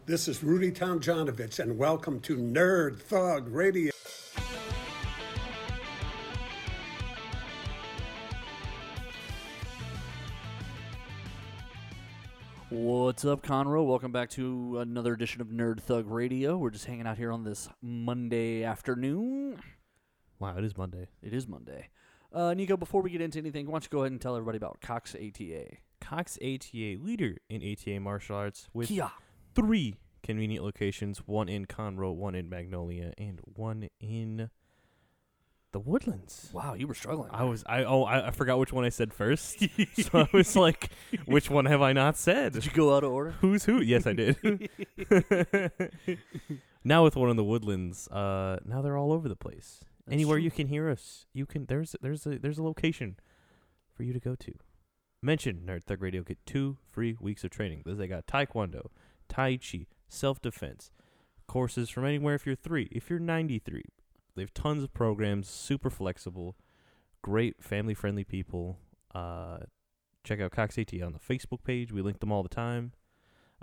[0.07, 3.93] This is Rudy Tomjanovich, and welcome to Nerd Thug Radio.
[12.71, 13.87] What's up, Conroe?
[13.87, 16.59] Welcome back to another edition of Nerd Thug Radio.
[16.59, 19.59] We're just hanging out here on this Monday afternoon.
[20.39, 21.09] Wow, it is Monday.
[21.23, 21.89] It is Monday.
[22.31, 24.59] Uh, Nico, before we get into anything, why don't you go ahead and tell everybody
[24.59, 25.65] about Cox ATA?
[26.03, 29.13] Cox ATA, leader in ATA martial arts, with Kia.
[29.55, 34.51] three convenient locations: one in Conroe, one in Magnolia, and one in
[35.73, 36.51] the Woodlands.
[36.53, 37.31] Wow, you were struggling.
[37.33, 39.59] I was I oh I, I forgot which one I said first,
[40.01, 40.91] so I was like,
[41.27, 42.55] which one have I not said?
[42.55, 43.33] Did you go out of order?
[43.41, 43.81] Who's who?
[43.81, 44.37] Yes, I did.
[46.85, 49.81] now with one in the Woodlands, uh, now they're all over the place.
[50.07, 50.45] That's Anywhere true.
[50.45, 51.67] you can hear us, you can.
[51.67, 53.17] There's there's a there's a location
[53.95, 54.55] for you to go to.
[55.23, 56.23] Mention Nerd Thug Radio.
[56.23, 57.83] Get two free weeks of training.
[57.85, 58.87] They got Taekwondo,
[59.29, 60.91] Tai Chi, self defense,
[61.47, 62.37] courses from anywhere.
[62.37, 63.83] If you're three, if you're 93,
[64.39, 65.49] they have tons of programs.
[65.49, 66.57] Super flexible,
[67.23, 68.79] great family friendly people.
[69.15, 69.59] Uh,
[70.25, 71.93] check out Cox AT on the Facebook page.
[71.93, 72.93] We link them all the time.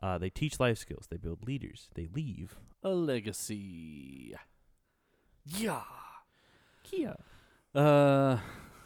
[0.04, 1.08] Uh, they teach life skills.
[1.10, 1.88] They build leaders.
[1.96, 2.58] They leave.
[2.84, 4.36] A legacy.
[5.46, 5.84] Yeah.
[6.84, 7.16] Kia.
[7.74, 8.38] Uh,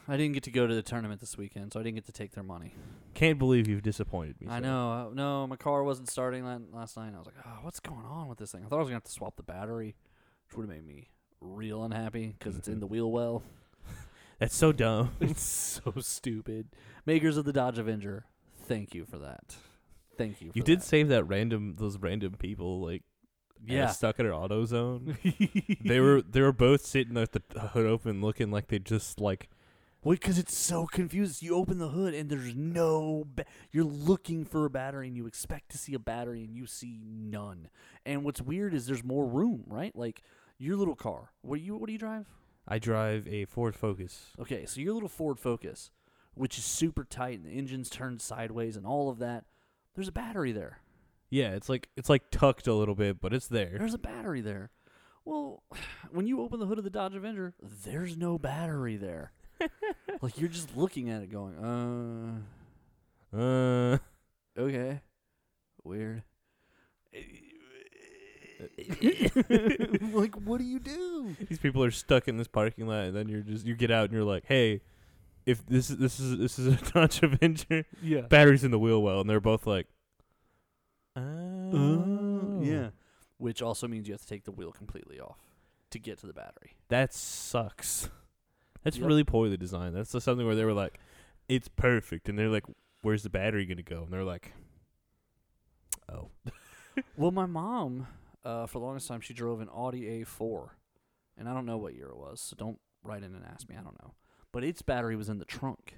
[0.08, 2.12] I didn't get to go to the tournament this weekend, so I didn't get to
[2.12, 2.76] take their money.
[3.16, 4.48] Can't believe you've disappointed me.
[4.48, 4.92] I know.
[4.92, 7.14] Uh, no, my car wasn't starting last night.
[7.16, 8.64] I was like, oh, what's going on with this thing?
[8.64, 9.96] I thought I was going to have to swap the battery,
[10.48, 11.10] which would have made me
[11.42, 12.82] real unhappy because it's in mm-hmm.
[12.82, 13.44] the wheel well.
[14.40, 15.12] That's so dumb.
[15.20, 16.68] it's so stupid.
[17.06, 18.26] Makers of the Dodge Avenger,
[18.64, 19.56] thank you for that.
[20.18, 20.52] Thank you.
[20.52, 20.86] For you did that.
[20.86, 23.04] save that random those random people like
[23.62, 23.88] uh, yeah.
[23.88, 25.18] stuck at an auto zone.
[25.84, 29.50] they were they were both sitting with the hood open, looking like they just like
[30.02, 31.42] Wait, because it's so confused.
[31.42, 33.26] You open the hood and there's no.
[33.36, 36.66] Ba- you're looking for a battery and you expect to see a battery and you
[36.66, 37.68] see none.
[38.06, 39.94] And what's weird is there's more room, right?
[39.94, 40.22] Like
[40.60, 41.32] your little car.
[41.42, 42.28] What do you What do you drive?
[42.68, 44.28] I drive a Ford Focus.
[44.40, 45.90] Okay, so your little Ford Focus,
[46.36, 49.46] which is super tight and the engine's turned sideways and all of that.
[49.96, 50.80] There's a battery there.
[51.32, 53.76] Yeah, it's like it's like tucked a little bit, but it's there.
[53.78, 54.70] There's a battery there.
[55.26, 55.64] Well,
[56.12, 59.32] when you open the hood of the Dodge Avenger, there's no battery there.
[60.22, 62.44] like you're just looking at it, going,
[63.34, 63.38] uh.
[63.38, 63.98] Uh,
[64.58, 65.02] Okay.
[65.84, 66.24] Weird.
[70.14, 71.36] like, what do you do?
[71.48, 74.06] these people are stuck in this parking lot, and then you're just you get out
[74.06, 74.82] and you're like, hey,
[75.46, 78.22] if this is this is this is a Dodge Avenger, Yeah.
[78.22, 79.88] batteries in the wheel well, and they're both like,
[81.16, 81.22] Uh,
[81.74, 82.08] oh,
[82.60, 82.90] yeah.
[83.38, 85.38] Which also means you have to take the wheel completely off
[85.92, 86.76] to get to the battery.
[86.90, 88.10] That sucks.
[88.84, 89.08] That's Yep.
[89.08, 89.96] really poorly designed.
[89.96, 91.00] That's something where they were like,
[91.48, 92.66] "It's perfect," and they're like,
[93.02, 94.54] "Where's the battery gonna go?" And they're like,
[96.12, 96.30] "Oh,
[97.18, 98.08] well, my mom,
[98.44, 100.70] uh, for the longest time, she drove an Audi A4.
[101.38, 103.76] And I don't know what year it was, so don't write in and ask me.
[103.80, 104.14] I don't know.
[104.52, 105.96] But its battery was in the trunk.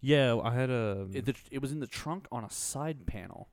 [0.00, 3.48] yeah." I had a It, the, it was in the trunk on a side panel.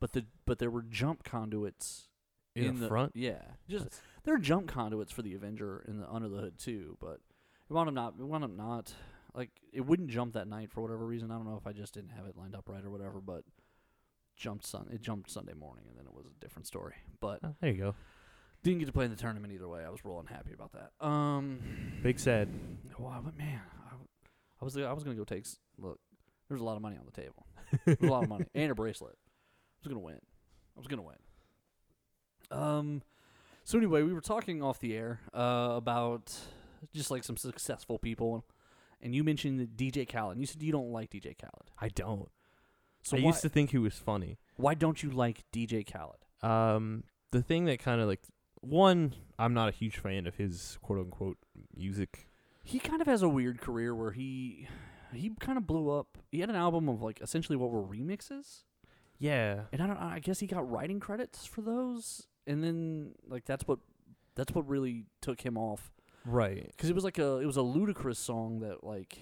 [0.00, 2.08] But the but there were jump conduits
[2.54, 3.12] in, the, front.
[3.14, 6.96] Yeah, just there are jump conduits for the Avenger in the under the hood too,
[7.00, 7.20] but
[7.68, 8.14] it wound up not.
[8.18, 8.94] It wound up not
[9.34, 11.30] like it wouldn't jump that night for whatever reason.
[11.30, 13.44] I don't know if I just didn't have it lined up right or whatever, but
[14.40, 14.88] jumped sun.
[14.92, 16.94] It jumped Sunday morning, and then it was a different story.
[17.20, 17.94] But Oh, there you go.
[18.62, 19.84] didn't get to play in the tournament either way.
[19.84, 21.04] I was rolling happy about that.
[21.06, 21.60] Um,
[22.02, 22.48] Big sad.
[22.98, 23.94] wow, but man, I,
[24.60, 25.44] I was I was gonna go take.
[25.44, 25.98] s- Look,
[26.48, 27.46] there's a lot of money on the table.
[27.84, 29.16] There's a lot of money and a bracelet.
[29.22, 30.16] I was gonna win.
[30.76, 31.16] I was gonna win.
[32.50, 33.02] Um.
[33.64, 36.34] So anyway, we were talking off the air uh, about
[36.94, 38.44] just like some successful people,
[39.00, 40.38] and you mentioned DJ Khaled.
[40.38, 41.70] You said you don't like DJ Khaled.
[41.78, 42.28] I don't.
[43.02, 44.38] So I why, used to think he was funny.
[44.56, 46.18] why don't you like DJ Khaled?
[46.42, 48.20] Um, the thing that kind of like
[48.60, 51.38] one, I'm not a huge fan of his quote unquote
[51.76, 52.28] music.
[52.62, 54.68] He kind of has a weird career where he
[55.14, 56.18] he kind of blew up.
[56.30, 58.64] He had an album of like essentially what were remixes,
[59.18, 59.62] Yeah.
[59.72, 59.96] and I don't.
[59.96, 63.78] I guess he got writing credits for those, and then like that's what
[64.34, 65.90] that's what really took him off
[66.24, 66.66] Right.
[66.76, 69.18] because it was like a it was a Ludacris song that like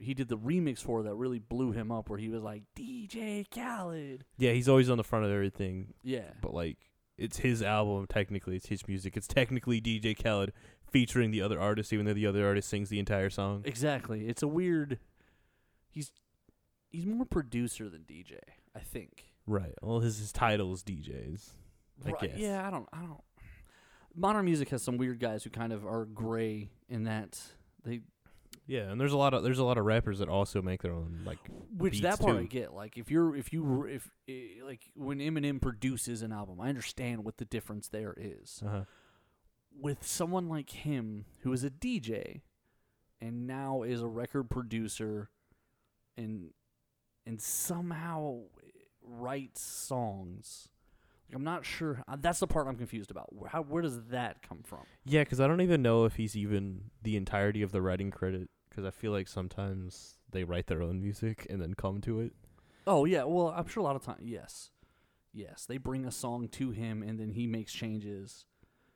[0.00, 3.44] he did the remix for that really blew him up where he was like DJ
[3.50, 4.24] Khaled.
[4.38, 6.30] Yeah, he's always on the front of everything, Yeah.
[6.40, 6.78] but like
[7.18, 8.06] it's his album.
[8.08, 9.16] Technically, it's his music.
[9.16, 10.52] It's technically DJ Khaled
[10.90, 13.62] featuring the other artist, even though the other artist sings the entire song.
[13.66, 14.26] Exactly.
[14.26, 14.98] It's a weird
[15.90, 16.12] he's
[16.90, 18.38] he's more producer than DJ,
[18.74, 19.24] I think.
[19.46, 19.74] Right.
[19.82, 21.50] Well, his his title is DJs.
[22.06, 22.38] I Right, guess.
[22.38, 23.20] Yeah, I don't I don't
[24.14, 27.38] Modern music has some weird guys who kind of are gray in that
[27.84, 28.00] they
[28.70, 30.92] Yeah, and there's a lot of there's a lot of rappers that also make their
[30.92, 31.38] own like.
[31.76, 32.72] which that part I get.
[32.72, 34.08] Like if you're if you if
[34.64, 38.62] like when Eminem produces an album, I understand what the difference there is.
[38.64, 38.84] Uh-huh.
[39.76, 42.42] with someone like him who is a DJ
[43.20, 45.30] and now is a record producer
[46.16, 46.50] and
[47.26, 48.42] and somehow
[49.02, 50.68] writes songs.
[51.28, 52.04] Like, I'm not sure.
[52.06, 53.34] uh, That's the part I'm confused about.
[53.34, 54.80] Where, how, where does that come from?
[55.04, 58.48] Yeah, because I don't even know if he's even the entirety of the writing credit.
[58.70, 62.32] Because I feel like sometimes they write their own music and then come to it.
[62.86, 64.18] Oh yeah, well I'm sure a lot of time.
[64.20, 64.70] Yes,
[65.32, 68.46] yes, they bring a song to him and then he makes changes,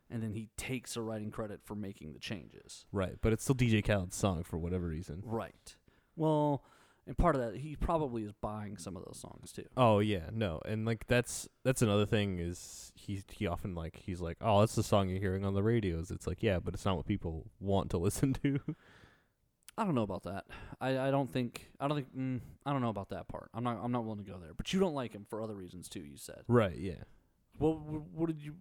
[0.09, 2.85] and then he takes a writing credit for making the changes.
[2.91, 5.21] Right, but it's still DJ Khaled's song for whatever reason.
[5.23, 5.75] Right.
[6.15, 6.63] Well,
[7.07, 9.65] and part of that he probably is buying some of those songs too.
[9.77, 14.21] Oh yeah, no, and like that's that's another thing is he he often like he's
[14.21, 16.09] like, oh, that's the song you're hearing on the radios.
[16.09, 18.59] It's like, yeah, but it's not what people want to listen to.
[19.77, 20.45] I don't know about that.
[20.79, 23.49] I, I don't think I don't think mm, I don't know about that part.
[23.53, 24.53] I'm not I'm not willing to go there.
[24.55, 25.99] But you don't like him for other reasons too.
[25.99, 26.43] You said.
[26.47, 27.03] right, yeah.
[27.59, 27.73] Well,
[28.13, 28.55] what, did you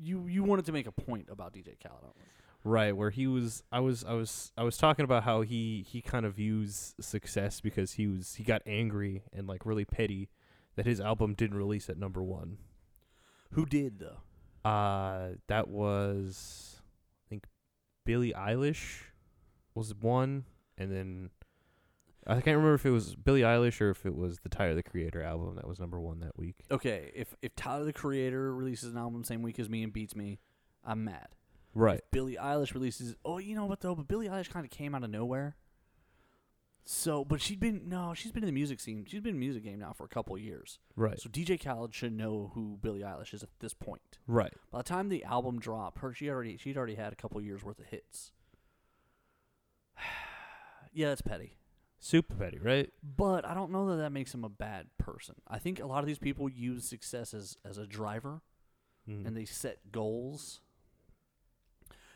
[0.00, 1.98] you you wanted to make a point about DJ Khaled?
[1.98, 2.22] I don't know.
[2.64, 6.00] Right, where he was I was I was I was talking about how he he
[6.00, 10.28] kind of views success because he was he got angry and like really petty
[10.76, 12.56] that his album didn't release at number 1.
[13.52, 14.68] Who did though?
[14.68, 16.80] Uh that was
[17.26, 17.46] I think
[18.04, 19.00] Billie Eilish
[19.74, 20.44] was one
[20.78, 21.30] and then
[22.26, 24.82] I can't remember if it was Billie Eilish or if it was the Tyler the
[24.82, 26.56] Creator album that was number 1 that week.
[26.70, 29.92] Okay, if if Tyler the Creator releases an album the same week as me and
[29.92, 30.38] beats me,
[30.84, 31.28] I'm mad.
[31.74, 31.98] Right.
[31.98, 33.94] If Billie Eilish releases, oh, you know what though?
[33.94, 35.56] But Billie Eilish kind of came out of nowhere.
[36.84, 39.04] So, but she'd been no, she's been in the music scene.
[39.08, 40.78] She's been in the music game now for a couple years.
[40.96, 41.20] Right.
[41.20, 44.18] So DJ Khaled should know who Billie Eilish is at this point.
[44.26, 44.52] Right.
[44.70, 47.64] By the time the album dropped, her she already she'd already had a couple years
[47.64, 48.32] worth of hits.
[50.92, 51.56] yeah, that's petty.
[51.98, 52.90] Super petty, right?
[53.16, 55.36] But I don't know that that makes him a bad person.
[55.48, 58.42] I think a lot of these people use success as, as a driver
[59.08, 59.26] Mm.
[59.26, 60.60] and they set goals.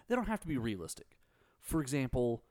[0.08, 1.16] They don't have to be realistic.
[1.60, 2.44] For example,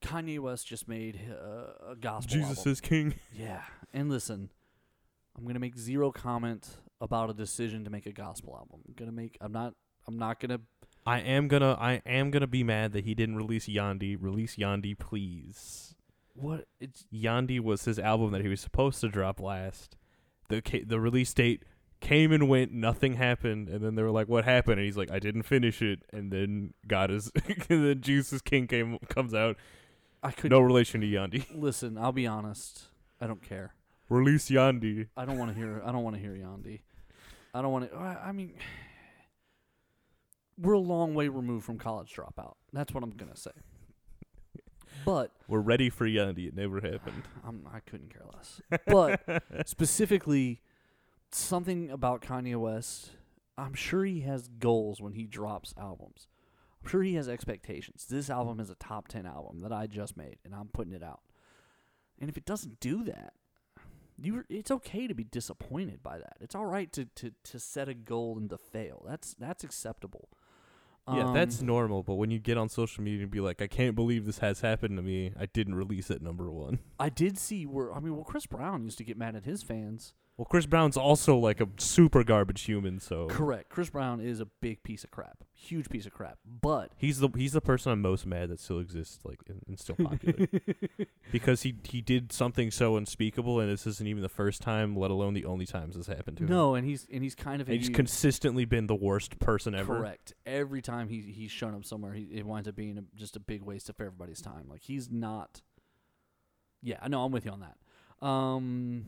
[0.00, 2.72] Kanye West just made uh, a gospel Jesus album.
[2.72, 3.14] is king.
[3.34, 3.60] Yeah,
[3.92, 4.50] and listen,
[5.36, 8.80] I'm gonna make zero comment about a decision to make a gospel album.
[8.88, 9.36] I'm gonna make.
[9.42, 9.74] I'm not.
[10.06, 10.60] I'm not gonna.
[11.06, 14.16] I am gonna I am gonna be mad that he didn't release Yandhi.
[14.20, 15.94] Release Yandhi, please.
[16.34, 16.66] What?
[16.80, 19.96] It's Yandhi was his album that he was supposed to drop last.
[20.48, 21.62] The ca- the release date
[22.00, 25.10] came and went, nothing happened, and then they were like, "What happened?" And he's like,
[25.10, 27.30] "I didn't finish it." And then God is,
[27.68, 29.56] the Jesus King came comes out.
[30.22, 30.50] I could.
[30.50, 31.46] No relation to Yandhi.
[31.54, 32.84] Listen, I'll be honest.
[33.20, 33.74] I don't care.
[34.08, 35.08] Release Yandhi.
[35.16, 35.82] I don't want to hear.
[35.84, 36.80] I don't want to hear Yandhi.
[37.54, 37.96] I don't want to.
[37.96, 38.54] I mean,
[40.58, 42.54] we're a long way removed from college dropout.
[42.72, 43.50] That's what I'm gonna say.
[45.04, 46.48] But We're ready for Yandhi.
[46.48, 47.22] It never happened.
[47.46, 48.60] I'm, I couldn't care less.
[48.86, 50.62] But specifically,
[51.30, 53.10] something about Kanye West.
[53.58, 56.28] I'm sure he has goals when he drops albums.
[56.82, 58.06] I'm sure he has expectations.
[58.08, 61.02] This album is a top ten album that I just made, and I'm putting it
[61.02, 61.20] out.
[62.18, 63.32] And if it doesn't do that,
[64.18, 66.36] you it's okay to be disappointed by that.
[66.40, 69.04] It's all right to, to, to set a goal and to fail.
[69.06, 70.28] That's that's acceptable.
[71.08, 72.02] Yeah, that's Um, normal.
[72.02, 74.60] But when you get on social media and be like, "I can't believe this has
[74.60, 75.32] happened to me.
[75.38, 78.84] I didn't release it number one." I did see where I mean, well, Chris Brown
[78.84, 80.14] used to get mad at his fans.
[80.36, 83.70] Well, Chris Brown's also like a super garbage human, so Correct.
[83.70, 86.36] Chris Brown is a big piece of crap, huge piece of crap.
[86.44, 89.80] But he's the he's the person I'm most mad that still exists, like and, and
[89.80, 90.46] still popular,
[91.32, 95.10] because he he did something so unspeakable, and this isn't even the first time, let
[95.10, 96.50] alone the only times this happened to him.
[96.50, 99.74] no, and he's and he's kind of and he's huge- consistently been the worst person
[99.74, 99.96] ever.
[99.96, 100.34] correct.
[100.44, 103.40] Every time he he's shown up somewhere, he it winds up being a, just a
[103.40, 104.66] big waste of everybody's time.
[104.68, 105.62] Like he's not.
[106.82, 107.24] Yeah, I know.
[107.24, 108.26] I'm with you on that.
[108.26, 109.06] Um,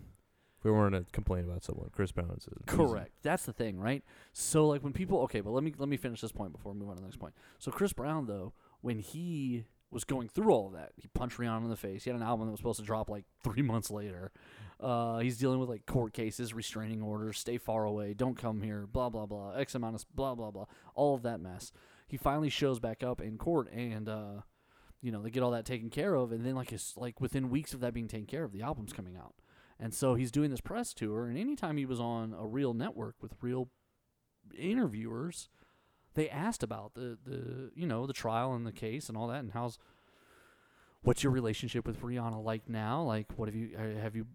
[0.59, 3.13] If we weren't to complain about someone, Chris Brown is Correct.
[3.23, 4.03] That's the thing, right?
[4.33, 6.79] So like when people okay, but let me let me finish this point before we
[6.79, 7.35] move on to the next point.
[7.59, 10.93] So Chris Brown though, when he was going through all of that.
[10.97, 12.05] He punched Rihanna in the face.
[12.05, 14.33] He had an album that was supposed to drop like three months later.
[14.81, 18.87] Uh, he's dealing with like court cases, restraining orders, stay far away, don't come here,
[18.87, 21.73] blah blah blah, X amount of blah blah blah, all of that mess.
[22.07, 24.43] He finally shows back up in court, and uh,
[25.03, 27.51] you know they get all that taken care of, and then like it's like within
[27.51, 29.35] weeks of that being taken care of, the album's coming out,
[29.81, 33.17] and so he's doing this press tour, and anytime he was on a real network
[33.21, 33.69] with real
[34.57, 35.49] interviewers,
[36.15, 39.41] they asked about the the you know the trial and the case and all that,
[39.41, 39.79] and how's
[41.03, 43.03] what's your relationship with Rihanna like now?
[43.03, 44.27] Like, what have you have you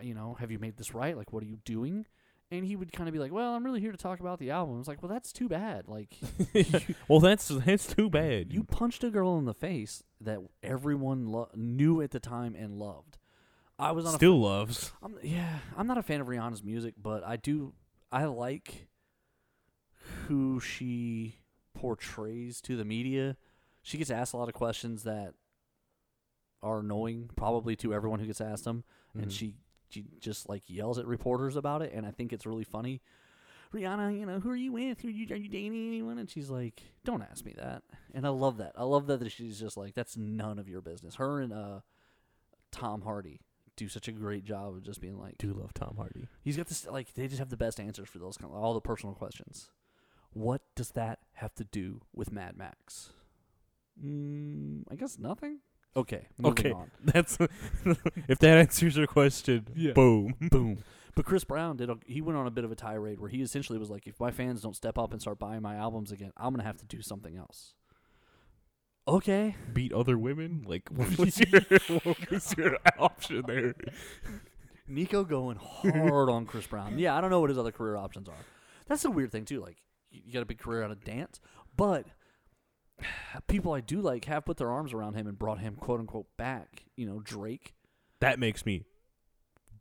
[0.00, 1.16] you know have you made this right?
[1.16, 2.06] Like, what are you doing?
[2.48, 4.52] And he would kind of be like, "Well, I'm really here to talk about the
[4.52, 5.88] album." It's like, "Well, that's too bad.
[5.88, 6.16] Like,
[7.08, 8.52] well, that's that's too bad.
[8.52, 12.78] you punched a girl in the face that everyone lo- knew at the time and
[12.78, 13.18] loved."
[13.78, 14.92] I was on a still loves.
[15.02, 17.74] I'm, yeah, I'm not a fan of Rihanna's music, but I do.
[18.10, 18.88] I like
[20.28, 21.40] who she
[21.74, 23.36] portrays to the media.
[23.82, 25.34] She gets asked a lot of questions that
[26.62, 29.32] are annoying, probably to everyone who gets asked them, and Mhm.
[29.32, 29.54] she
[29.88, 33.00] she just like yells at reporters about it, and I think it's really funny.
[33.72, 35.00] Rihanna, you know, who are you with?
[35.00, 36.18] Who are you, are you dating anyone?
[36.18, 38.72] And she's like, "Don't ask me that." And I love that.
[38.76, 41.80] I love that, that she's just like, "That's none of your business." Her and uh,
[42.72, 43.40] Tom Hardy
[43.76, 46.28] do such a great job of just being like, do love Tom Hardy.
[46.42, 48.74] He's got this like they just have the best answers for those kind of all
[48.74, 49.70] the personal questions.
[50.32, 53.10] What does that have to do with Mad Max?
[54.04, 55.60] Mm, I guess nothing.
[55.96, 56.72] Okay, Okay.
[56.72, 56.90] on.
[57.04, 57.38] That's
[58.28, 59.66] if that answers your question.
[59.74, 59.92] Yeah.
[59.94, 60.34] Boom.
[60.50, 60.78] Boom.
[61.14, 61.88] But Chris Brown did.
[61.88, 64.20] A, he went on a bit of a tirade where he essentially was like, "If
[64.20, 66.84] my fans don't step up and start buying my albums again, I'm gonna have to
[66.84, 67.72] do something else."
[69.08, 69.54] Okay.
[69.72, 70.64] Beat other women.
[70.66, 71.60] Like what was your
[72.02, 73.74] what was your option there?
[74.88, 76.98] Nico going hard on Chris Brown.
[76.98, 78.34] Yeah, I don't know what his other career options are.
[78.86, 79.60] That's a weird thing too.
[79.60, 79.76] Like
[80.10, 81.40] you you got a big career out of dance,
[81.76, 82.06] but
[83.46, 86.26] people I do like have put their arms around him and brought him quote unquote
[86.36, 86.84] back.
[86.96, 87.74] You know, Drake
[88.20, 88.84] That makes me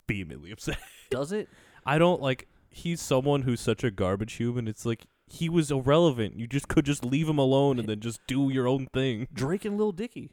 [0.07, 0.77] vehemently upset.
[1.09, 1.49] does it.
[1.85, 2.47] I don't like.
[2.69, 4.67] He's someone who's such a garbage human.
[4.67, 6.39] It's like he was irrelevant.
[6.39, 9.27] You just could just leave him alone and then just do your own thing.
[9.33, 10.31] Drake and Lil Dicky.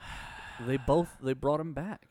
[0.66, 2.10] They both they brought him back,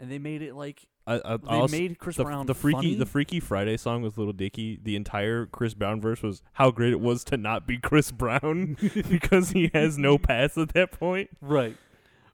[0.00, 2.54] and they made it like I, I, they I also- made Chris the, Brown the
[2.54, 2.94] freaky funny.
[2.94, 4.78] the Freaky Friday song with Lil Dicky.
[4.82, 8.78] The entire Chris Brown verse was how great it was to not be Chris Brown
[9.10, 11.28] because he has no past at that point.
[11.42, 11.76] Right.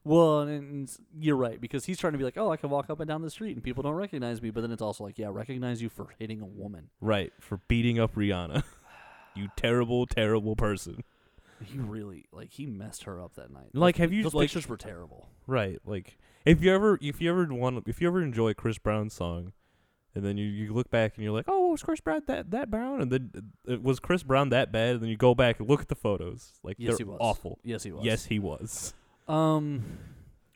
[0.05, 2.89] Well, and, and you're right because he's trying to be like, oh, I can walk
[2.91, 5.17] up and down the street and people don't recognize me, but then it's also like,
[5.17, 6.89] yeah, recognize you for hitting a woman.
[7.01, 8.63] Right for beating up Rihanna.
[9.35, 11.03] you terrible, terrible person.
[11.63, 13.69] He really like he messed her up that night.
[13.73, 15.27] Like, Those- have you, Those like- pictures were terrible.
[15.47, 15.79] Right.
[15.85, 19.53] Like if you ever if you ever want if you ever enjoy Chris Brown's song
[20.13, 22.69] and then you, you look back and you're like, "Oh, was Chris Brown that that
[22.69, 23.31] Brown?" And then
[23.69, 24.93] uh, was Chris Brown that bad?
[24.95, 26.53] And then you go back and look at the photos.
[26.63, 27.59] Like Yes, they're he was awful.
[27.63, 28.05] Yes, he was.
[28.05, 28.93] Yes, he was.
[29.27, 29.83] Um.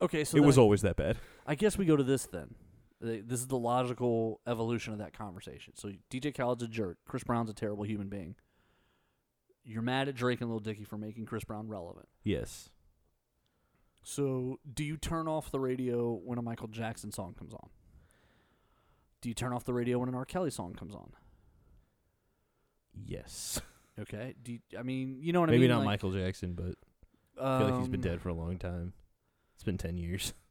[0.02, 1.18] Okay, so it was then always that bad.
[1.46, 2.56] I guess we go to this then.
[3.02, 5.74] This is the logical evolution of that conversation.
[5.76, 6.98] So DJ Khaled's a jerk.
[7.06, 8.36] Chris Brown's a terrible human being.
[9.64, 12.08] You're mad at Drake and Lil Dicky for making Chris Brown relevant.
[12.24, 12.70] Yes.
[14.02, 17.70] So, do you turn off the radio when a Michael Jackson song comes on?
[19.22, 20.26] Do you turn off the radio when an R.
[20.26, 21.12] Kelly song comes on?
[23.06, 23.62] Yes.
[24.00, 24.34] Okay.
[24.42, 25.62] Do you, I mean, you know what I mean?
[25.62, 26.76] Maybe not Like, Michael Jackson, but
[27.42, 28.94] I feel like he's been um, dead for a long time.
[29.56, 30.34] It's been 10 years.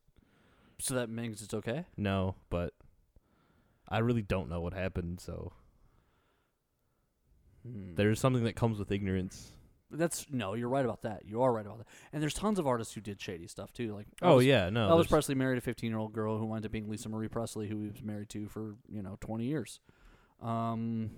[0.81, 1.87] So that means it's okay.
[1.97, 2.73] No, but
[3.89, 5.51] I really don't know what happened, so
[7.67, 7.95] Hmm.
[7.97, 9.51] there's something that comes with ignorance.
[9.91, 10.55] That's no.
[10.55, 11.25] You're right about that.
[11.27, 11.87] You are right about that.
[12.13, 13.95] And there's tons of artists who did shady stuff too.
[13.95, 14.89] Like Oh Elvis- yeah, no.
[14.89, 17.27] Elvis there's- Presley married a 15 year old girl who wound up being Lisa Marie
[17.29, 19.81] Presley, who he was married to for you know 20 years.
[20.43, 21.11] Um,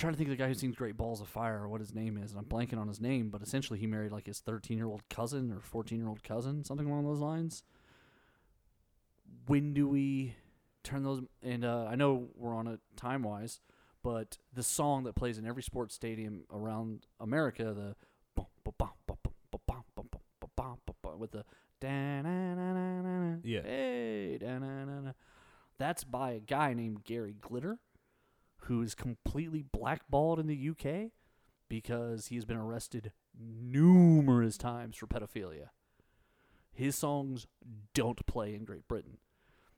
[0.00, 1.94] trying to think of the guy who sings Great Balls of Fire or what his
[1.94, 4.76] name is, and I'm blanking on his name, but essentially he married like his 13
[4.76, 7.62] year old cousin or 14 year old cousin, something along those lines.
[9.46, 10.34] When do we
[10.82, 11.22] turn those?
[11.42, 13.60] And uh, I know we're on it time wise,
[14.02, 17.94] but the song that plays in every sports stadium around America, the
[21.20, 21.44] with the
[23.44, 24.38] yeah, hey,
[25.78, 27.78] that's by a guy named Gary Glitter
[28.70, 31.10] who is completely blackballed in the UK
[31.68, 35.70] because he has been arrested numerous times for pedophilia.
[36.72, 37.48] His songs
[37.94, 39.18] don't play in Great Britain.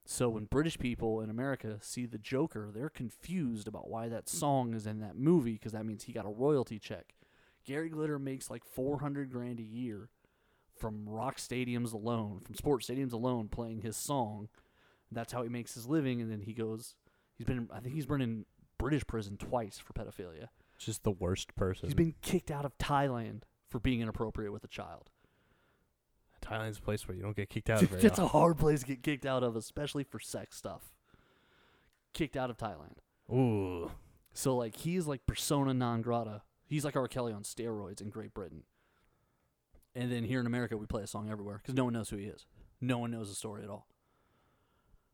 [0.04, 4.36] So when British people in America see the Joker, they're confused about why that hmm.
[4.36, 7.14] song is in that movie because that means he got a royalty check.
[7.64, 10.10] Gary Glitter makes like 400 grand a year
[10.78, 14.50] from rock stadiums alone, from sports stadiums alone playing his song.
[15.10, 16.94] That's how he makes his living and then he goes
[17.36, 18.44] he's been I think he's been in
[18.82, 20.48] British prison twice for pedophilia.
[20.76, 21.86] just the worst person.
[21.86, 25.08] He's been kicked out of Thailand for being inappropriate with a child.
[26.42, 27.80] Thailand's a place where you don't get kicked out.
[27.82, 30.82] Very it's a hard place to get kicked out of, especially for sex stuff.
[32.12, 32.98] Kicked out of Thailand.
[33.32, 33.92] Ooh.
[34.34, 36.42] So like he's like persona non grata.
[36.66, 37.06] He's like R.
[37.06, 38.64] Kelly on steroids in Great Britain.
[39.94, 42.16] And then here in America, we play a song everywhere because no one knows who
[42.16, 42.46] he is.
[42.80, 43.86] No one knows the story at all.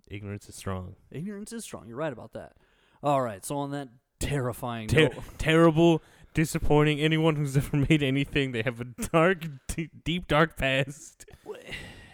[0.09, 0.95] Ignorance is strong.
[1.11, 1.87] Ignorance is strong.
[1.87, 2.55] You're right about that.
[3.03, 3.45] All right.
[3.45, 3.89] So on that
[4.21, 6.03] terrifying Ter- note, terrible,
[6.35, 7.01] disappointing.
[7.01, 11.25] Anyone who's ever made anything, they have a dark, d- deep, dark past.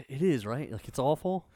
[0.09, 0.71] it is right.
[0.71, 1.47] Like it's awful.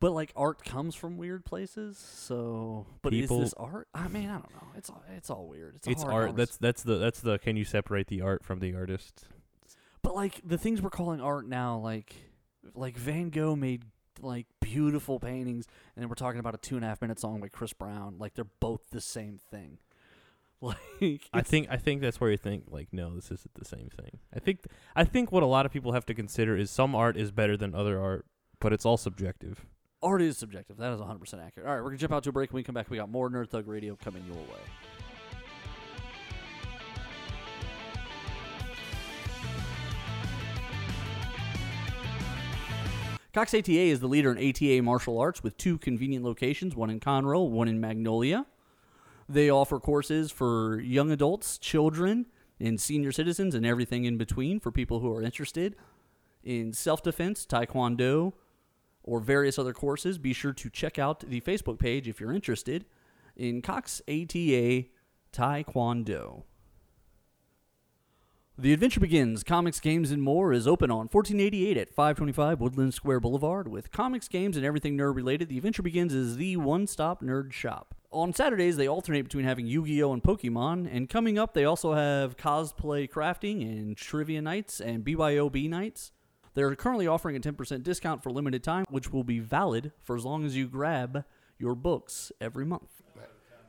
[0.00, 2.86] But like art comes from weird places, so.
[3.02, 3.88] But People- is this art?
[3.94, 4.68] I mean, I don't know.
[4.76, 5.74] It's all, it's all weird.
[5.76, 6.26] It's, It's art.
[6.28, 7.38] convers- That's that's the that's the.
[7.38, 9.26] Can you separate the art from the artist?
[10.02, 12.14] But like the things we're calling art now, like
[12.74, 13.82] like Van Gogh made
[14.22, 17.40] like beautiful paintings, and then we're talking about a two and a half minute song
[17.40, 18.16] by Chris Brown.
[18.18, 19.78] Like they're both the same thing.
[20.60, 23.90] Like I think I think that's where you think like no, this isn't the same
[23.96, 24.18] thing.
[24.34, 24.62] I think
[24.96, 27.56] I think what a lot of people have to consider is some art is better
[27.56, 28.26] than other art,
[28.58, 29.66] but it's all subjective.
[30.02, 30.76] art is subjective.
[30.78, 31.68] That is 100 percent accurate.
[31.68, 32.52] All right, we're gonna jump out to a break.
[32.52, 34.64] When we come back, we got more Nerd Thug Radio coming your way.
[43.32, 46.98] Cox ATA is the leader in ATA martial arts with two convenient locations, one in
[46.98, 48.46] Conroe, one in Magnolia.
[49.28, 52.26] They offer courses for young adults, children,
[52.58, 55.76] and senior citizens, and everything in between for people who are interested
[56.42, 58.32] in self defense, taekwondo,
[59.02, 60.16] or various other courses.
[60.16, 62.86] Be sure to check out the Facebook page if you're interested
[63.36, 64.84] in Cox ATA
[65.32, 66.44] Taekwondo.
[68.60, 73.20] The Adventure Begins Comics, Games, and More is open on 1488 at 525 Woodland Square
[73.20, 73.68] Boulevard.
[73.68, 77.52] With comics, games, and everything nerd related, The Adventure Begins is the one stop nerd
[77.52, 77.94] shop.
[78.10, 80.12] On Saturdays, they alternate between having Yu Gi Oh!
[80.12, 85.68] and Pokemon, and coming up, they also have cosplay crafting and trivia nights and BYOB
[85.70, 86.10] nights.
[86.54, 90.24] They're currently offering a 10% discount for limited time, which will be valid for as
[90.24, 91.22] long as you grab
[91.60, 93.02] your books every month.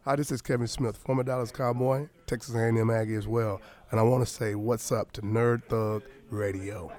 [0.06, 3.62] Hi, this is Kevin Smith, former Dallas Cowboy, Texas A&M Aggie as well,
[3.92, 6.92] and I want to say what's up to Nerd Thug Radio.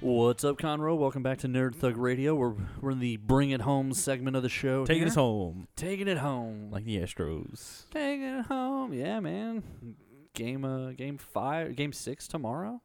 [0.00, 0.96] What's up, Conroe?
[0.96, 2.34] Welcome back to Nerd Thug Radio.
[2.34, 4.86] We're we're in the Bring It Home segment of the show.
[4.86, 5.08] Taking here.
[5.08, 6.70] us home, Taking it home.
[6.70, 7.84] like the Astros.
[7.90, 8.94] taking it home.
[8.94, 9.62] Yeah, man.
[10.34, 12.80] Game uh game five game six tomorrow.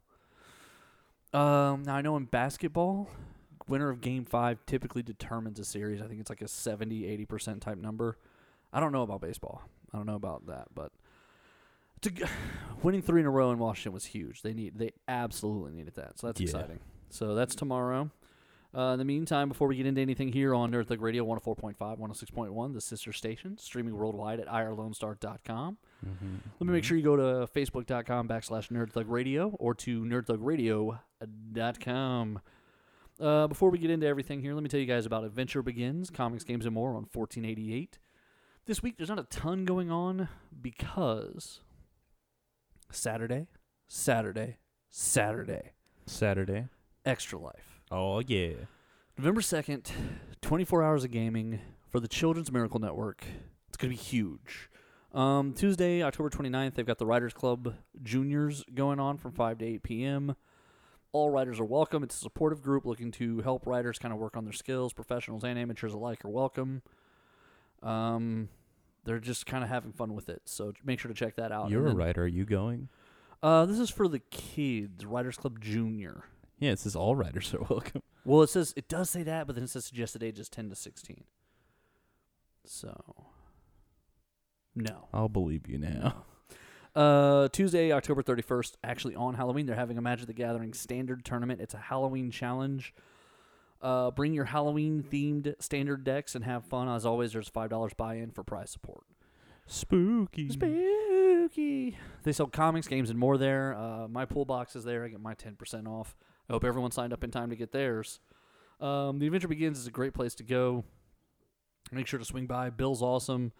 [1.35, 3.09] Um now I know in basketball,
[3.67, 6.01] winner of game five typically determines a series.
[6.01, 8.17] I think it's like a 70, 80 percent type number.
[8.73, 9.61] I don't know about baseball.
[9.93, 10.91] I don't know about that, but
[12.01, 12.23] to g-
[12.83, 14.41] winning three in a row in Washington was huge.
[14.41, 16.19] They need they absolutely needed that.
[16.19, 16.45] So that's Yeah.
[16.45, 16.79] exciting.
[17.09, 18.11] So that's tomorrow.
[18.77, 21.77] Uh, in the meantime, before we get into anything here on Nerd Thug Radio 104.5,
[21.97, 25.77] 106.1, the sister station, streaming worldwide at irlonestar.com.
[26.59, 30.99] Let me make sure you go to facebook.com backslash Nerd Thug Radio or to nerdthugradio.com.
[33.19, 36.09] Uh, before we get into everything here, let me tell you guys about Adventure Begins,
[36.09, 37.97] Comics, Games, and More on 1488.
[38.65, 40.27] This week, there's not a ton going on
[40.61, 41.61] because
[42.91, 43.47] Saturday,
[43.87, 44.57] Saturday,
[44.89, 45.71] Saturday,
[46.05, 46.67] Saturday.
[47.05, 47.81] Extra Life.
[47.91, 48.53] Oh yeah.
[49.17, 49.91] November 2nd,
[50.41, 51.59] 24 hours of gaming
[51.89, 53.23] for the Children's Miracle Network.
[53.69, 54.69] It's going to be huge.
[55.13, 59.65] Um, Tuesday, October 29th, they've got the Writers Club Juniors going on from 5 to
[59.65, 60.35] 8 p.m.
[61.15, 62.03] All writers are welcome.
[62.03, 64.91] It's a supportive group looking to help writers kind of work on their skills.
[64.91, 66.81] Professionals and amateurs alike are welcome.
[67.81, 68.49] Um,
[69.05, 70.41] they're just kind of having fun with it.
[70.43, 71.69] So make sure to check that out.
[71.69, 72.23] You're And a then- writer.
[72.23, 72.89] Are you going?
[73.41, 76.25] Uh, this is for the kids, Writers Club Junior.
[76.59, 78.01] Yeah, it says all writers are welcome.
[78.25, 80.67] Well, it says it does say that, but then it says suggested age is ten
[80.67, 81.23] to sixteen.
[82.65, 83.15] So,
[84.75, 85.07] no.
[85.13, 86.25] I'll believe you now.
[86.95, 91.25] Uh, Tuesday, October thirty first, actually on Halloween, they're having a Magic the Gathering standard
[91.25, 91.59] tournament.
[91.59, 92.93] It's a Halloween challenge.
[93.81, 96.87] Uh, bring your Halloween themed standard decks and have fun.
[96.87, 99.03] As always, there's five dollars buy in for prize support.
[99.67, 100.49] Spooky.
[100.49, 101.97] Spooky.
[102.23, 103.75] They sell comics, games, and more there.
[103.75, 105.03] Uh, my pull box is there.
[105.03, 106.15] I get my 10% off.
[106.49, 108.19] I hope everyone signed up in time to get theirs.
[108.79, 110.83] Um, the Adventure Begins is a great place to go.
[111.91, 112.69] Make sure to swing by.
[112.69, 113.51] Bill's awesome.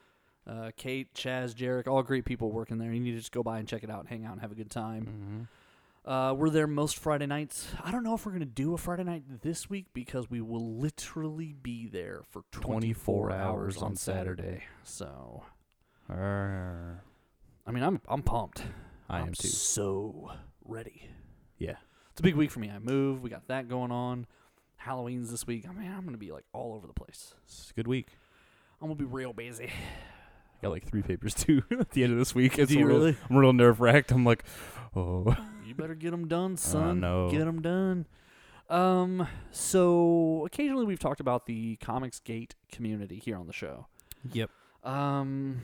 [0.48, 2.92] Uh, Kate, Chaz, Jarek, all great people working there.
[2.94, 4.52] You need to just go by and check it out and hang out and have
[4.52, 5.48] a good time.
[5.48, 5.48] Mhm.
[6.08, 7.74] Uh, we're there most Friday nights.
[7.84, 10.40] I don't know if we're going to do a Friday night this week because we
[10.40, 14.64] will literally be there for 24, 24 hours on Saturday.
[14.84, 15.46] So,
[16.08, 17.04] Arr.
[17.66, 18.64] I mean, I'm I'm pumped.
[19.10, 19.48] I I'm am too.
[19.48, 20.32] so
[20.64, 21.10] ready.
[21.58, 21.78] Yeah.
[22.12, 22.70] It's a big week for me.
[22.70, 23.24] I moved.
[23.24, 24.28] We got that going on.
[24.78, 25.66] Halloween's this week.
[25.68, 27.34] I mean, I'm gonna be like all over the place.
[27.46, 28.10] It's a good week.
[28.80, 29.72] I'm gonna be real busy.
[30.60, 32.58] I got like three papers too at the end of this week.
[32.60, 33.18] It's Do you real, really?
[33.30, 34.12] I'm real nerve wracked.
[34.12, 34.44] I'm like,
[34.96, 35.36] oh,
[35.66, 37.00] You better get them done, son.
[37.00, 37.30] no.
[37.30, 38.06] Get them done.
[38.70, 39.28] Um.
[39.52, 43.88] So occasionally we've talked about the Comicsgate community here on the show.
[44.32, 44.50] yep.
[44.84, 45.62] Um.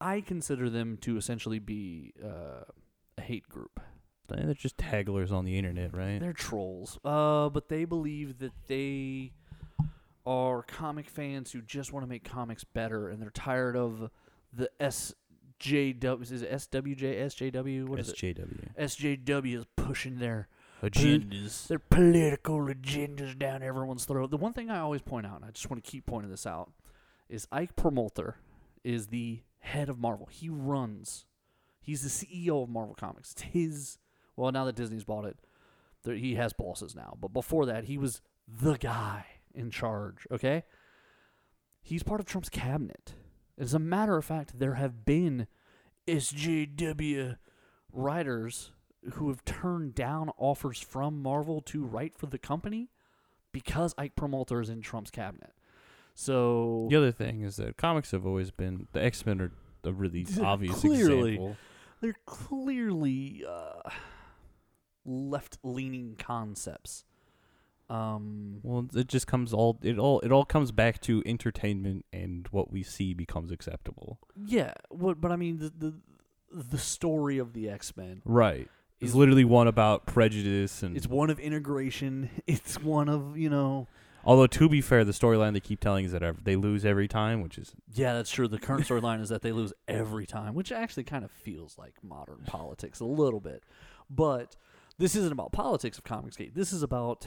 [0.00, 2.64] I consider them to essentially be uh,
[3.16, 3.78] a hate group.
[4.28, 6.18] They're just tagglers on the internet, right?
[6.18, 6.98] They're trolls.
[7.04, 9.32] Uh, but they believe that they
[10.24, 14.10] are comic fans who just want to make comics better, and they're tired of
[14.52, 16.22] the SJW.
[16.22, 17.20] Is it SWJ?
[17.22, 17.88] SJW?
[17.88, 18.16] What is it?
[18.16, 18.76] SJW.
[18.78, 20.48] SJW is pushing their
[20.82, 21.68] Agendas.
[21.68, 24.30] their political agendas down everyone's throat.
[24.30, 26.46] The one thing I always point out, and I just want to keep pointing this
[26.46, 26.72] out,
[27.28, 28.36] is Ike Perlmutter
[28.82, 30.28] is the head of Marvel.
[30.30, 31.24] He runs.
[31.80, 33.32] He's the CEO of Marvel Comics.
[33.32, 33.98] It's his.
[34.36, 35.36] Well, now that Disney's bought it,
[36.04, 37.16] he has bosses now.
[37.20, 39.24] But before that, he was the guy
[39.54, 40.26] in charge.
[40.30, 40.64] Okay.
[41.82, 43.14] He's part of Trump's cabinet.
[43.58, 45.46] As a matter of fact, there have been
[46.06, 47.36] SJW
[47.92, 48.72] writers
[49.14, 52.88] who have turned down offers from Marvel to write for the company
[53.50, 55.52] because Ike Perlmutter is in Trump's cabinet.
[56.14, 59.50] So The other thing is that comics have always been the X Men are
[59.84, 61.32] a really obvious clearly.
[61.34, 61.56] example.
[62.00, 63.90] they're clearly uh,
[65.04, 67.04] left-leaning concepts.
[67.92, 72.48] Um, Well, it just comes all it all it all comes back to entertainment and
[72.50, 74.18] what we see becomes acceptable.
[74.46, 75.20] yeah, what?
[75.20, 75.94] But I mean, the the
[76.54, 78.68] the story of the X Men Right.
[79.00, 82.30] It's is literally one about prejudice and it's one of integration.
[82.46, 83.88] It's one of you know.
[84.24, 87.42] although to be fair, the storyline they keep telling is that they lose every time,
[87.42, 88.48] which is Yeah, that's true.
[88.48, 91.94] The current storyline is that they lose every time, which actually kind of feels like
[92.02, 93.64] modern politics a little bit.
[94.08, 94.56] But
[94.98, 96.54] this isn't about politics of Comicsgate.
[96.54, 97.26] This is about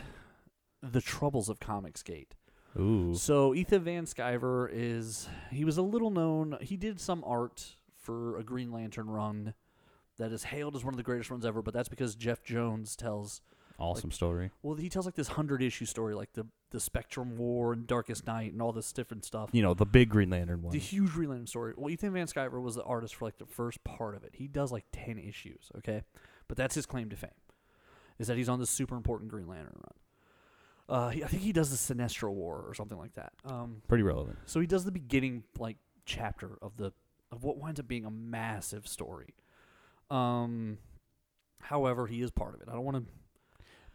[0.91, 2.31] the troubles of Comicsgate.
[2.79, 3.15] ooh.
[3.15, 6.57] So Ethan Van Sciver is he was a little known.
[6.61, 9.53] He did some art for a Green Lantern run
[10.17, 11.61] that is hailed as one of the greatest runs ever.
[11.61, 13.41] But that's because Geoff Johns tells
[13.77, 14.51] Awesome story.
[14.63, 18.25] well he tells like this hundred issue story, like the the Spectrum War and Darkest
[18.25, 19.49] Night and all this different stuff.
[19.51, 20.71] You know, the big Green Lantern one.
[20.71, 21.73] The huge Green Lantern story.
[21.75, 24.31] Well, Ethan Van Sciver was the artist for like the first part of it.
[24.33, 26.03] He does like ten issues, okay,
[26.47, 27.31] but that's his claim to fame,
[28.17, 29.93] is that he's on this super important Green Lantern run.
[30.87, 33.33] Uh, he, I think he does the Sinestro War or something like that.
[33.43, 34.37] Um, Pretty relevant.
[34.45, 36.93] so he does the beginning like chapter of the
[37.31, 39.33] of what winds up being a massive story.
[40.11, 40.77] Um,
[41.59, 42.67] however, he is part of it.
[42.69, 43.11] I don't want to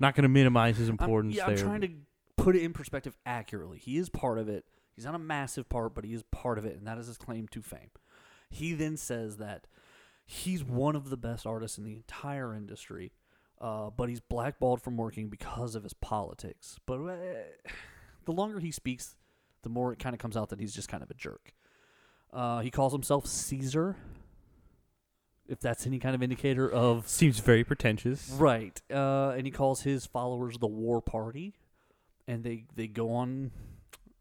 [0.00, 1.56] Not going to minimize his I'm, importance yeah, there.
[1.56, 1.90] I'm trying to
[2.36, 3.78] put it in perspective accurately.
[3.78, 4.64] He is part of it.
[4.96, 7.16] He's not a massive part, but he is part of it, and that is his
[7.16, 7.90] claim to fame.
[8.50, 9.68] He then says that
[10.26, 13.12] he's one of the best artists in the entire industry,
[13.60, 16.78] uh, but he's blackballed from working because of his politics.
[16.86, 17.16] But uh,
[18.24, 19.16] the longer he speaks,
[19.62, 21.52] the more it kind of comes out that he's just kind of a jerk.
[22.32, 23.96] Uh, he calls himself Caesar,
[25.48, 28.30] if that's any kind of indicator of Seems very pretentious.
[28.30, 28.80] Right.
[28.90, 31.54] Uh, and he calls his followers the War Party,
[32.28, 33.50] and they they go on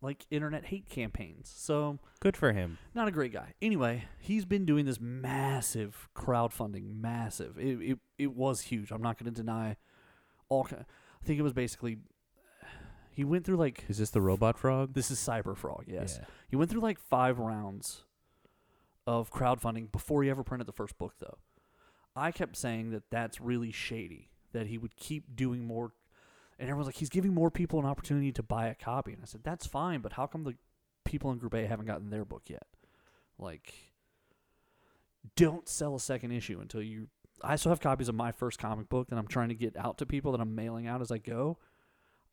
[0.01, 1.51] like internet hate campaigns.
[1.55, 2.77] So Good for him.
[2.93, 3.53] not a great guy.
[3.61, 7.57] Anyway, he's been doing this massive crowdfunding, massive.
[7.57, 8.91] It it, it was huge.
[8.91, 9.75] I'm not going to deny
[10.47, 10.67] all.
[10.71, 11.97] I think it was basically
[13.11, 14.93] he went through like Is this the robot frog?
[14.93, 16.25] this is Cyberfrog, Yes, Yeah.
[16.49, 18.03] he went through like five rounds
[19.05, 21.37] of crowdfunding before he ever printed the first book, though.
[22.15, 25.91] I kept saying that that's really shady, that he would keep doing more.
[26.59, 29.13] And everyone's like, he's giving more people an opportunity to buy a copy.
[29.13, 30.55] And I said, that's fine, but how come the
[31.05, 32.67] people in Group A haven't gotten their book yet?
[33.37, 33.73] Like,
[35.35, 37.07] don't sell a second issue until you.
[37.41, 39.97] I still have copies of my first comic book that I'm trying to get out
[39.99, 41.57] to people that I'm mailing out as I go.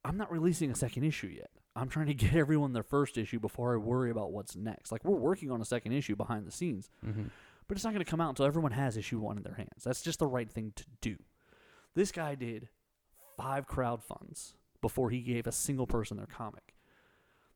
[0.05, 1.51] I'm not releasing a second issue yet.
[1.77, 4.91] I'm trying to get everyone their first issue before I worry about what's next.
[4.91, 7.25] Like we're working on a second issue behind the scenes, Mm-hmm.
[7.69, 9.85] but it's not going to come out until everyone has issue one in their hands.
[9.85, 11.17] That's just the right thing to do.
[11.95, 12.69] This guy did
[13.37, 16.75] five crowd funds before he gave a single person their comic.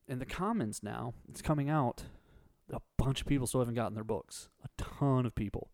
[0.09, 2.05] In the comments now, it's coming out.
[2.73, 4.49] A bunch of people still haven't gotten their books.
[4.65, 5.71] A ton of people.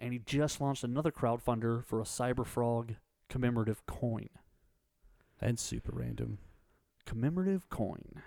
[0.00, 2.96] And he just launched another crowdfunder for a Cyberfrog
[3.28, 4.28] commemorative coin.
[5.40, 6.38] That's super random.
[7.04, 8.22] Commemorative coin.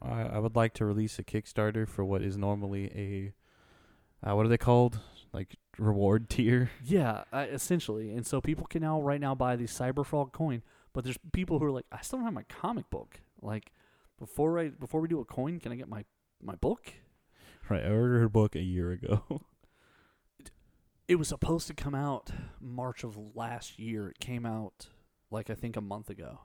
[0.00, 4.46] I, I would like to release a Kickstarter for what is normally a, uh, what
[4.46, 5.00] are they called?
[5.32, 6.70] Like reward tier.
[6.84, 8.10] Yeah, uh, essentially.
[8.10, 10.62] And so people can now right now buy the Cyberfrog coin,
[10.92, 13.20] but there's people who are like, I still don't have my comic book.
[13.40, 13.72] Like
[14.18, 16.04] before I before we do a coin, can I get my
[16.42, 16.92] my book?
[17.68, 17.82] Right.
[17.84, 19.22] I ordered her book a year ago.
[21.08, 24.08] It was supposed to come out March of last year.
[24.08, 24.86] It came out
[25.30, 26.38] like I think a month ago.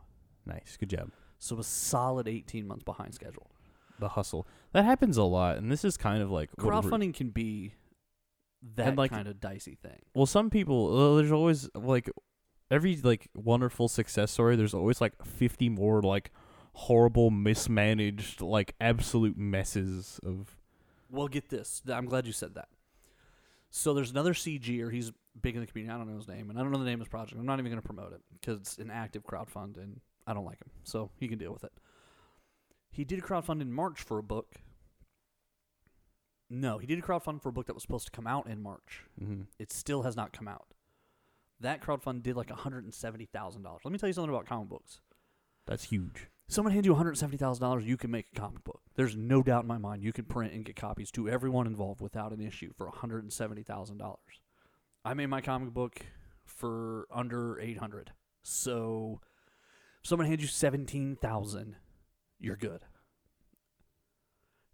[0.45, 1.11] Nice, good job.
[1.39, 3.49] So a solid 18 months behind schedule.
[3.99, 7.75] The hustle that happens a lot, and this is kind of like Crowdfunding can be
[8.75, 10.01] that like, kind of dicey thing.
[10.13, 12.09] Well, some people well, there's always like
[12.71, 14.55] every like wonderful success story.
[14.55, 16.31] There's always like 50 more like
[16.73, 20.57] horrible, mismanaged, like absolute messes of.
[21.09, 21.81] Well, get this.
[21.87, 22.69] I'm glad you said that.
[23.69, 25.93] So there's another CG, or He's big in the community.
[25.93, 27.39] I don't know his name, and I don't know the name of his project.
[27.39, 30.45] I'm not even going to promote it because it's an active crowdfund, and I don't
[30.45, 31.71] like him, so he can deal with it.
[32.91, 34.55] He did a crowdfund in March for a book.
[36.49, 38.61] No, he did a crowdfund for a book that was supposed to come out in
[38.61, 39.03] March.
[39.21, 39.41] Mm-hmm.
[39.59, 40.67] It still has not come out.
[41.59, 43.79] That crowdfund did like $170,000.
[43.83, 45.01] Let me tell you something about comic books.
[45.65, 46.27] That's huge.
[46.47, 48.81] Someone hands you $170,000, you can make a comic book.
[48.95, 51.99] There's no doubt in my mind you can print and get copies to everyone involved
[51.99, 54.15] without an issue for $170,000.
[55.03, 55.99] I made my comic book
[56.45, 58.11] for under 800.
[58.43, 59.19] So
[60.01, 61.75] if someone hands you 17,000,
[62.39, 62.81] you're good.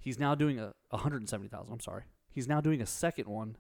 [0.04, 2.04] He's now doing a 170,000, I'm sorry.
[2.30, 3.56] He's now doing a second one.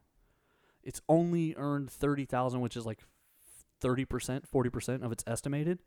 [0.83, 2.99] It's only earned 30,000, which is like
[3.81, 5.79] 30%, 40% of its estimated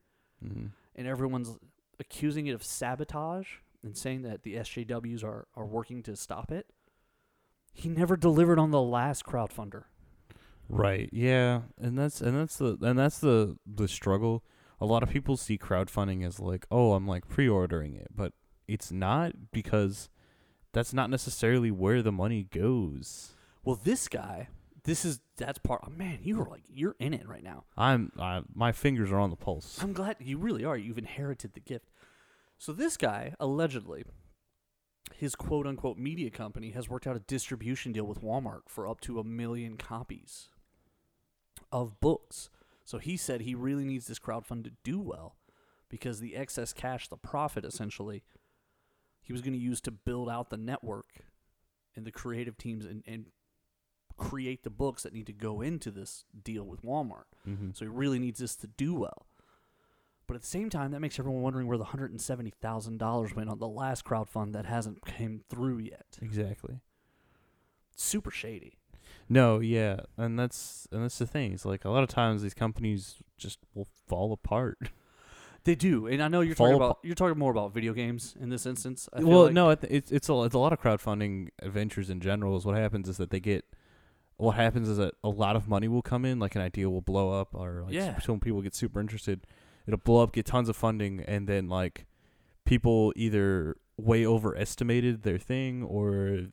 [0.44, 0.66] Mm-hmm.
[0.94, 1.56] and everyone's
[1.98, 3.48] accusing it of sabotage
[3.82, 6.66] and saying that the SJWs are, are working to stop it.
[7.72, 9.84] He never delivered on the last crowdfunder.
[10.68, 11.08] Right.
[11.10, 14.44] Yeah, and that's and that's the and that's the the struggle.
[14.78, 18.34] A lot of people see crowdfunding as like, oh, I'm like pre-ordering it, but
[18.68, 20.10] it's not because
[20.76, 23.30] that's not necessarily where the money goes.
[23.64, 24.48] Well, this guy,
[24.84, 25.80] this is that's part.
[25.86, 27.64] Oh, man, you are like you're in it right now.
[27.78, 29.78] I'm I, my fingers are on the pulse.
[29.82, 30.76] I'm glad you really are.
[30.76, 31.88] You've inherited the gift.
[32.58, 34.04] So this guy allegedly,
[35.14, 39.00] his quote unquote media company has worked out a distribution deal with Walmart for up
[39.00, 40.50] to a million copies
[41.72, 42.50] of books.
[42.84, 45.36] So he said he really needs this crowdfund to do well
[45.88, 48.22] because the excess cash, the profit essentially,
[49.26, 51.06] he was going to use to build out the network
[51.96, 53.26] and the creative teams and, and
[54.16, 57.24] create the books that need to go into this deal with Walmart.
[57.46, 57.70] Mm-hmm.
[57.74, 59.26] So he really needs this to do well.
[60.28, 62.98] But at the same time, that makes everyone wondering where the hundred and seventy thousand
[62.98, 66.18] dollars went on the last crowdfund that hasn't came through yet.
[66.22, 66.80] Exactly.
[67.96, 68.78] Super shady.
[69.28, 71.52] No, yeah, and that's and that's the thing.
[71.52, 74.78] It's like a lot of times these companies just will fall apart.
[75.66, 78.36] They do, and I know you're Fall talking about you're talking more about video games
[78.40, 79.08] in this instance.
[79.12, 79.52] I well, like.
[79.52, 82.56] no, it's it's a it's a lot of crowdfunding adventures in general.
[82.56, 83.64] Is what happens is that they get.
[84.36, 87.00] What happens is that a lot of money will come in, like an idea will
[87.00, 88.20] blow up, or like Yeah.
[88.20, 89.44] some people get super interested.
[89.88, 92.06] It'll blow up, get tons of funding, and then like
[92.64, 96.46] people either way overestimated their thing, or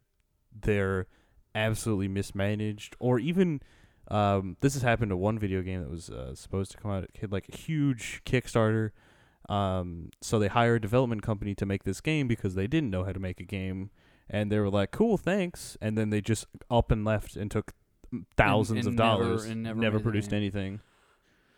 [0.59, 1.05] they're
[1.53, 3.61] absolutely mismanaged, or even
[4.09, 7.03] um, this has happened to one video game that was uh, supposed to come out.
[7.05, 8.91] It had like a huge Kickstarter.
[9.49, 13.03] Um, so they hired a development company to make this game because they didn't know
[13.03, 13.89] how to make a game,
[14.29, 17.73] and they were like, "Cool, thanks." And then they just up and left and took
[18.37, 20.37] thousands and of never- dollars, and never never produced game.
[20.37, 20.79] anything.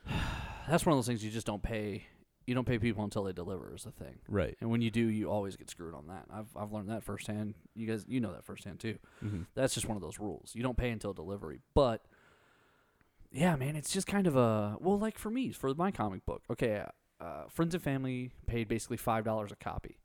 [0.67, 2.05] that's one of those things you just don't pay.
[2.47, 4.55] You don't pay people until they deliver is the thing, Right.
[4.61, 6.25] and when you do, you always get screwed on that.
[6.31, 7.55] I've I've learned that firsthand.
[7.73, 8.99] You guys, you know that firsthand too.
[9.23, 9.41] Mm-hmm.
[9.55, 10.51] That's just one of those rules.
[10.53, 11.59] You don't pay until delivery.
[11.73, 12.05] But
[13.31, 16.43] yeah, man, it's just kind of a well, like for me, for my comic book.
[16.49, 16.83] Okay,
[17.19, 19.97] uh, friends and family paid basically five dollars a copy.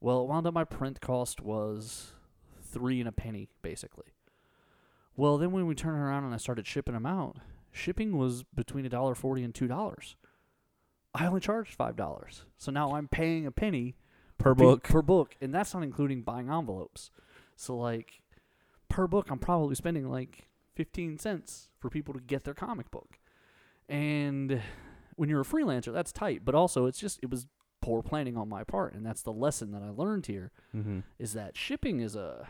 [0.00, 2.12] Well, it wound up my print cost was
[2.62, 4.12] three and a penny, basically.
[5.16, 7.38] Well, then when we turned around and I started shipping them out,
[7.72, 10.16] shipping was between a dollar forty and two dollars.
[11.14, 13.96] I only charged five dollars, so now I'm paying a penny
[14.38, 14.82] Per book.
[14.82, 17.10] per book, and that's not including buying envelopes.
[17.56, 18.20] So like
[18.90, 20.46] per book, I'm probably spending like
[20.76, 23.18] 15 cents for people to get their comic book.
[23.88, 24.62] And
[25.16, 27.46] when you're a freelancer, that's tight, but also it's just it was
[27.82, 31.00] poor planning on my part, and that's the lesson that I learned here Mm-hmm.
[31.18, 32.46] is that shipping is a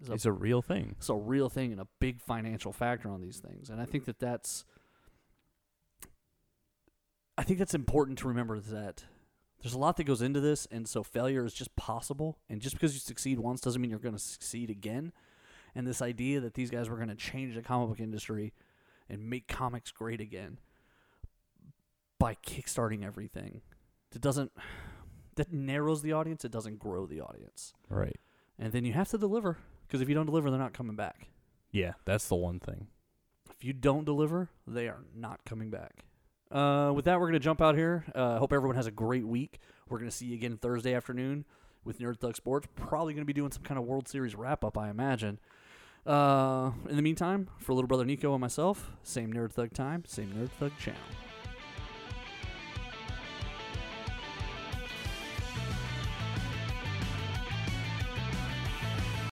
[0.00, 0.94] is a It's a real thing.
[0.98, 3.68] it's a real thing and a big financial factor on these things.
[3.70, 4.64] And I think that that's
[7.36, 9.04] I think that's important to remember that
[9.62, 12.74] there's a lot that goes into this and so failure is just possible and just
[12.76, 15.12] because you succeed once doesn't mean you're going to succeed again.
[15.74, 18.52] And this idea that these guys were going to change the comic book industry
[19.08, 20.58] and make comics great again
[22.18, 23.62] by kickstarting everything
[24.10, 24.52] that doesn't
[25.36, 27.72] that narrows the audience, it doesn't grow the audience.
[27.88, 28.16] Right.
[28.58, 31.28] And then you have to deliver because if you don't deliver, they're not coming back.
[31.70, 32.88] Yeah, that's the one thing.
[33.50, 36.04] If you don't deliver, they are not coming back.
[36.50, 38.04] Uh, with that, we're going to jump out here.
[38.14, 39.58] Uh, hope everyone has a great week.
[39.88, 41.44] We're going to see you again Thursday afternoon
[41.84, 42.68] with Nerd Thug Sports.
[42.74, 45.38] Probably going to be doing some kind of World Series wrap up, I imagine.
[46.08, 50.30] Uh, in the meantime, for little brother Nico and myself, same Nerd Thug time, same
[50.30, 50.98] Nerd Thug channel.